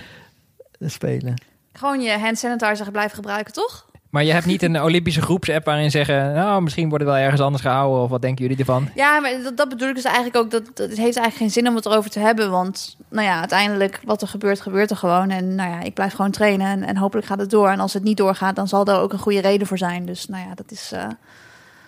[0.77, 1.41] De spelen.
[1.73, 3.87] Gewoon je hand sanitizer blijven gebruiken, toch?
[4.09, 6.33] Maar je hebt niet een Olympische groepsapp waarin zeggen...
[6.33, 8.01] nou, misschien wordt het wel ergens anders gehouden...
[8.03, 8.89] of wat denken jullie ervan?
[8.95, 10.51] Ja, maar dat, dat bedoel ik dus eigenlijk ook.
[10.51, 12.51] Dat, dat, het heeft eigenlijk geen zin om het erover te hebben.
[12.51, 15.29] Want nou ja, uiteindelijk wat er gebeurt, gebeurt er gewoon.
[15.29, 17.69] En nou ja, ik blijf gewoon trainen en, en hopelijk gaat het door.
[17.69, 20.05] En als het niet doorgaat, dan zal er ook een goede reden voor zijn.
[20.05, 20.91] Dus nou ja, dat is...
[20.91, 21.03] eh,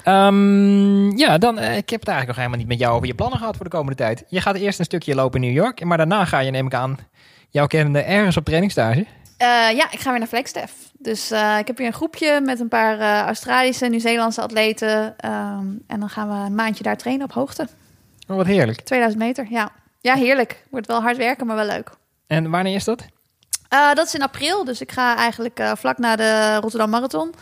[0.04, 3.16] Ehm, ja, dan, eh, ik heb het eigenlijk nog helemaal niet met jou over je
[3.16, 4.24] plannen gehad voor de komende tijd.
[4.28, 5.84] Je gaat eerst een stukje lopen in New York...
[5.84, 6.98] maar daarna ga je, neem ik aan,
[7.50, 9.06] jouw kennende ergens op trainingstage.
[9.38, 10.74] Eh, ja, ik ga weer naar Flagstaff.
[10.98, 15.18] Dus eh, ik heb hier een groepje met een paar Australische, Nieuw-Zeelandse atleten.
[15.18, 17.68] Ehm, en dan gaan we een maandje daar trainen op hoogte.
[18.28, 18.82] Oh, wat heerlijk.
[18.82, 19.72] 2000 meter, ja.
[20.02, 20.64] Ja, heerlijk.
[20.70, 21.90] Wordt wel hard werken, maar wel leuk.
[22.28, 23.06] En wanneer is dat?
[23.94, 27.34] Dat is in april, dus ik ga eigenlijk vlak na de Rotterdam Marathon.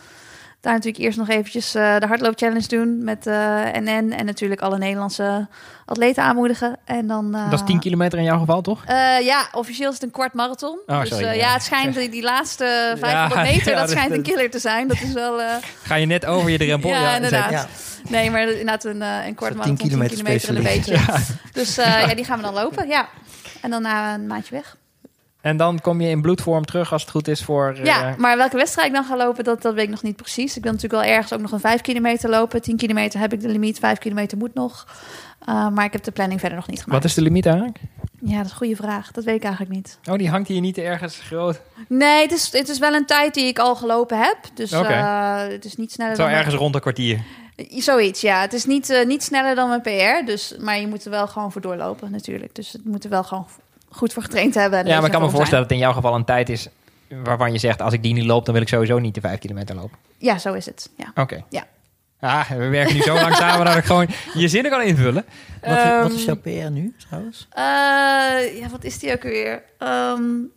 [0.61, 3.35] Daar natuurlijk eerst nog eventjes eh, de hardloop challenge doen met eh
[3.73, 5.47] NN en natuurlijk alle Nederlandse
[5.85, 6.77] atleten aanmoedigen.
[6.85, 8.83] En dan, eh, Dat is 10 kilometer in jouw geval, toch?
[8.85, 10.79] eh, ja, officieel is het een kwart marathon.
[10.85, 11.41] Oh, dus sorry, eh, ja.
[11.47, 11.53] ja.
[11.53, 12.63] het schijnt die, die laatste
[12.99, 14.87] 500 Ja, meter, ja, dat dat- schijnt een killer te zijn.
[14.87, 15.41] Dat is wel.
[15.41, 15.47] eh,
[15.83, 16.89] Ga je net over je drempel?
[16.99, 17.51] Ja, inderdaad.
[17.51, 17.67] Ja,
[18.09, 21.27] nee, maar inderdaad een, eh, een kwart marathon, 10 10 kilometer kilometer en een specialist.
[21.27, 21.51] beetje.
[21.53, 23.07] Dus eh, ja, die gaan we dan lopen, ja.
[23.61, 24.77] En dan na een maandje weg.
[25.41, 27.73] En dan kom je in bloedvorm terug als het goed is voor...
[27.77, 30.15] eh, Ja, maar welke wedstrijd ik dan ga lopen, dat, dat weet ik nog niet
[30.15, 30.57] precies.
[30.57, 32.61] Ik wil natuurlijk wel ergens ook nog een 5 kilometer lopen.
[32.61, 34.87] 10 kilometer heb ik de limiet, 5 kilometer moet nog.
[35.49, 37.01] Uh, maar ik heb de planning verder nog niet gemaakt.
[37.01, 37.77] Wat is de limiet eigenlijk?
[38.21, 39.11] Ja, dat is een goede vraag.
[39.11, 39.99] Dat weet ik eigenlijk niet.
[40.09, 41.61] Oh, die hangt hier niet ergens groot.
[41.87, 44.37] Nee, het is, het is wel een tijd die ik al gelopen heb.
[44.53, 46.31] Dus uh, het is niet sneller Zo dan...
[46.31, 47.19] ergens rond een kwartier.
[47.69, 48.41] Zoiets, ja.
[48.41, 50.25] Het is niet, niet sneller dan mijn PR.
[50.25, 52.55] Dus, maar je moet er wel gewoon voor doorlopen natuurlijk.
[52.55, 53.47] Dus het moet er wel gewoon
[53.89, 54.79] goed voor getraind hebben.
[54.79, 56.67] En Ja, maar ik kan me voorstellen dat in jouw geval een tijd is
[57.23, 57.81] waarvan je zegt...
[57.81, 59.97] als ik die niet loop, dan wil ik sowieso niet de vijf kilometer lopen.
[60.17, 60.89] Ja, zo is het.
[60.97, 61.07] Ja.
[61.09, 61.21] Oké.
[61.21, 61.43] Okay.
[61.49, 61.63] Ja.
[62.19, 65.25] Ah, we werken nu zo lang samen dat ik gewoon je zinnen kan invullen.
[65.61, 67.47] Wat, um, wat is jouw PR nu trouwens?
[67.57, 69.63] Uh, ja, wat is die ook weer?
[69.79, 70.51] Um,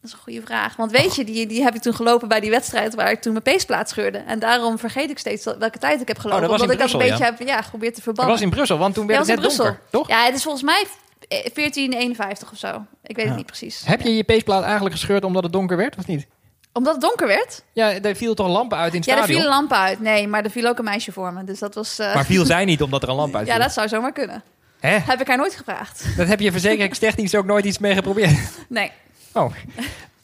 [0.00, 0.76] dat is een goede vraag.
[0.76, 3.32] Want weet je, die, die heb ik toen gelopen bij die wedstrijd waar ik toen
[3.32, 4.18] mijn peesplaat scheurde.
[4.18, 6.44] En daarom vergeet ik steeds welke tijd ik heb gelopen.
[6.44, 7.38] Oh, dat omdat ik Brussel, dat een beetje ja.
[7.38, 8.32] heb ja, geprobeerd te verbannen.
[8.32, 10.08] Dat was in Brussel, want toen werd ja, het net donker, toch?
[10.08, 10.86] Ja, het is volgens mij
[11.28, 12.86] 1451 of zo.
[13.02, 13.30] Ik weet ja.
[13.30, 13.82] het niet precies.
[13.84, 16.26] Heb je je peesplaat eigenlijk gescheurd omdat het donker werd, of niet?
[16.72, 17.62] Omdat het donker werd?
[17.72, 19.36] Ja, er viel toch lampen uit in het ja, stadion?
[19.36, 20.00] Ja, er vielen lampen uit.
[20.00, 21.44] Nee, maar er viel ook een meisje voor me.
[21.44, 22.00] Dus dat was...
[22.00, 22.14] Uh...
[22.14, 24.42] Maar viel zij niet omdat er een lamp uit ja, dat zou zomaar kunnen.
[24.80, 24.98] Hè?
[24.98, 26.04] Heb ik haar nooit gevraagd.
[26.16, 28.38] Dat heb je verzekeringstechnisch ook nooit iets mee geprobeerd?
[28.68, 28.90] Nee.
[29.32, 29.52] Oh.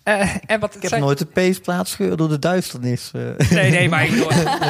[0.05, 3.11] Uh, en wat ik heb nooit de peesplaat scheuren door de duisternis.
[3.17, 3.51] Uh.
[3.51, 4.25] Nee, nee, maar ik,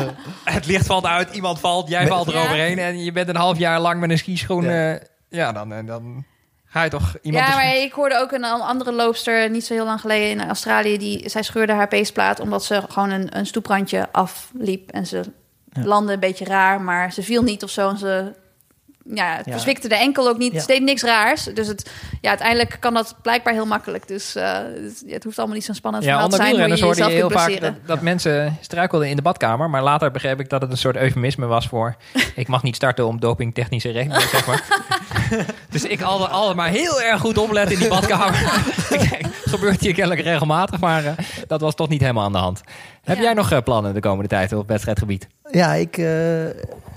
[0.45, 2.76] het licht valt uit, iemand valt, jij valt eroverheen...
[2.76, 2.87] Ja.
[2.87, 4.64] en je bent een half jaar lang met een skischoen...
[4.64, 5.01] Ja, uh,
[5.33, 6.24] ja dan, dan
[6.64, 7.47] ga je toch iemand...
[7.47, 10.99] Ja, maar ik hoorde ook een andere loopster niet zo heel lang geleden in Australië...
[10.99, 14.91] die zij scheurde haar peesplaat omdat ze gewoon een, een stoeprandje afliep...
[14.91, 15.22] en ze
[15.72, 15.85] ja.
[15.85, 17.89] landde een beetje raar, maar ze viel niet of zo...
[17.89, 18.33] en ze
[19.05, 19.53] ja, het ja.
[19.53, 20.53] verzwikte de enkel ook niet.
[20.53, 20.59] Ja.
[20.59, 21.44] Het deed niks raars.
[21.44, 21.90] Dus het,
[22.20, 24.09] ja, uiteindelijk kan dat blijkbaar heel makkelijk.
[24.09, 26.57] Dus uh, het, het, hoeft allemaal niet zo spannend ja, te zijn.
[26.57, 29.70] Ja, onder hoorde je heel vaak dat, dat, mensen struikelden in de badkamer.
[29.70, 31.96] Maar later begreep ik dat het een soort eufemisme was voor...
[32.34, 34.64] ik mag niet starten om dopingtechnische redenen, zeg maar.
[35.70, 38.34] dus ik altijd, altijd maar heel erg goed opletten in die badkamer.
[39.44, 41.12] Gebeurt hier kennelijk regelmatig, maar uh,
[41.46, 42.61] dat was toch niet helemaal aan de hand.
[43.05, 45.28] Heb jij nog uh, plannen de komende tijd op wedstrijdgebied?
[45.50, 46.48] Ja, ik, uh,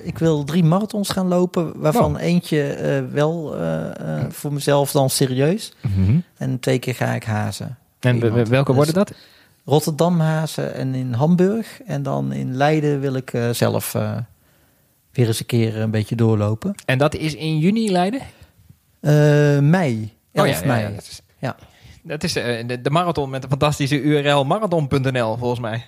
[0.03, 2.21] ik wil drie marathons gaan lopen, waarvan wow.
[2.21, 3.89] eentje uh, wel uh,
[4.29, 5.73] voor mezelf dan serieus.
[5.81, 6.23] Mm -hmm.
[6.37, 7.77] En twee keer ga ik hazen.
[7.99, 8.47] En Iemand.
[8.47, 9.07] welke worden dat?
[9.07, 9.17] Dus
[9.65, 11.81] Rotterdam hazen en in Hamburg.
[11.85, 13.91] En dan in Leiden wil ik zelf
[15.11, 16.75] weer eens een keer een beetje doorlopen.
[16.85, 18.21] En dat is in juni Leiden?
[19.69, 20.13] mei.
[20.31, 20.81] 11 oh, ja, mei.
[20.81, 21.55] Ja, dat is, ja.
[22.01, 25.85] Dat is de, de marathon met de fantastische URL marathon.nl volgens mij.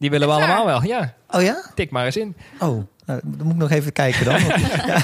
[0.00, 1.14] Die willen we allemaal wel, ja.
[1.30, 1.62] Oh ja?
[1.74, 2.36] Tik maar eens in.
[2.58, 4.40] Oh, nou, dan moet ik nog even kijken dan.
[4.86, 4.98] ja.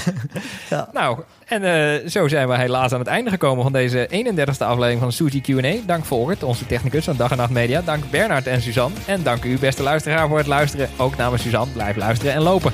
[0.71, 0.89] ja.
[0.93, 5.01] Nou, en uh, zo zijn we helaas aan het einde gekomen van deze 31ste aflevering
[5.01, 5.75] van Suzy Q&A.
[5.87, 7.83] Dank Volkert, onze technicus van Dag en Nacht Media.
[7.83, 8.97] Dank Bernard en Suzanne.
[9.07, 10.89] En dank u, beste luisteraar, voor het luisteren.
[10.97, 12.73] Ook namens Suzanne, blijf luisteren en lopen.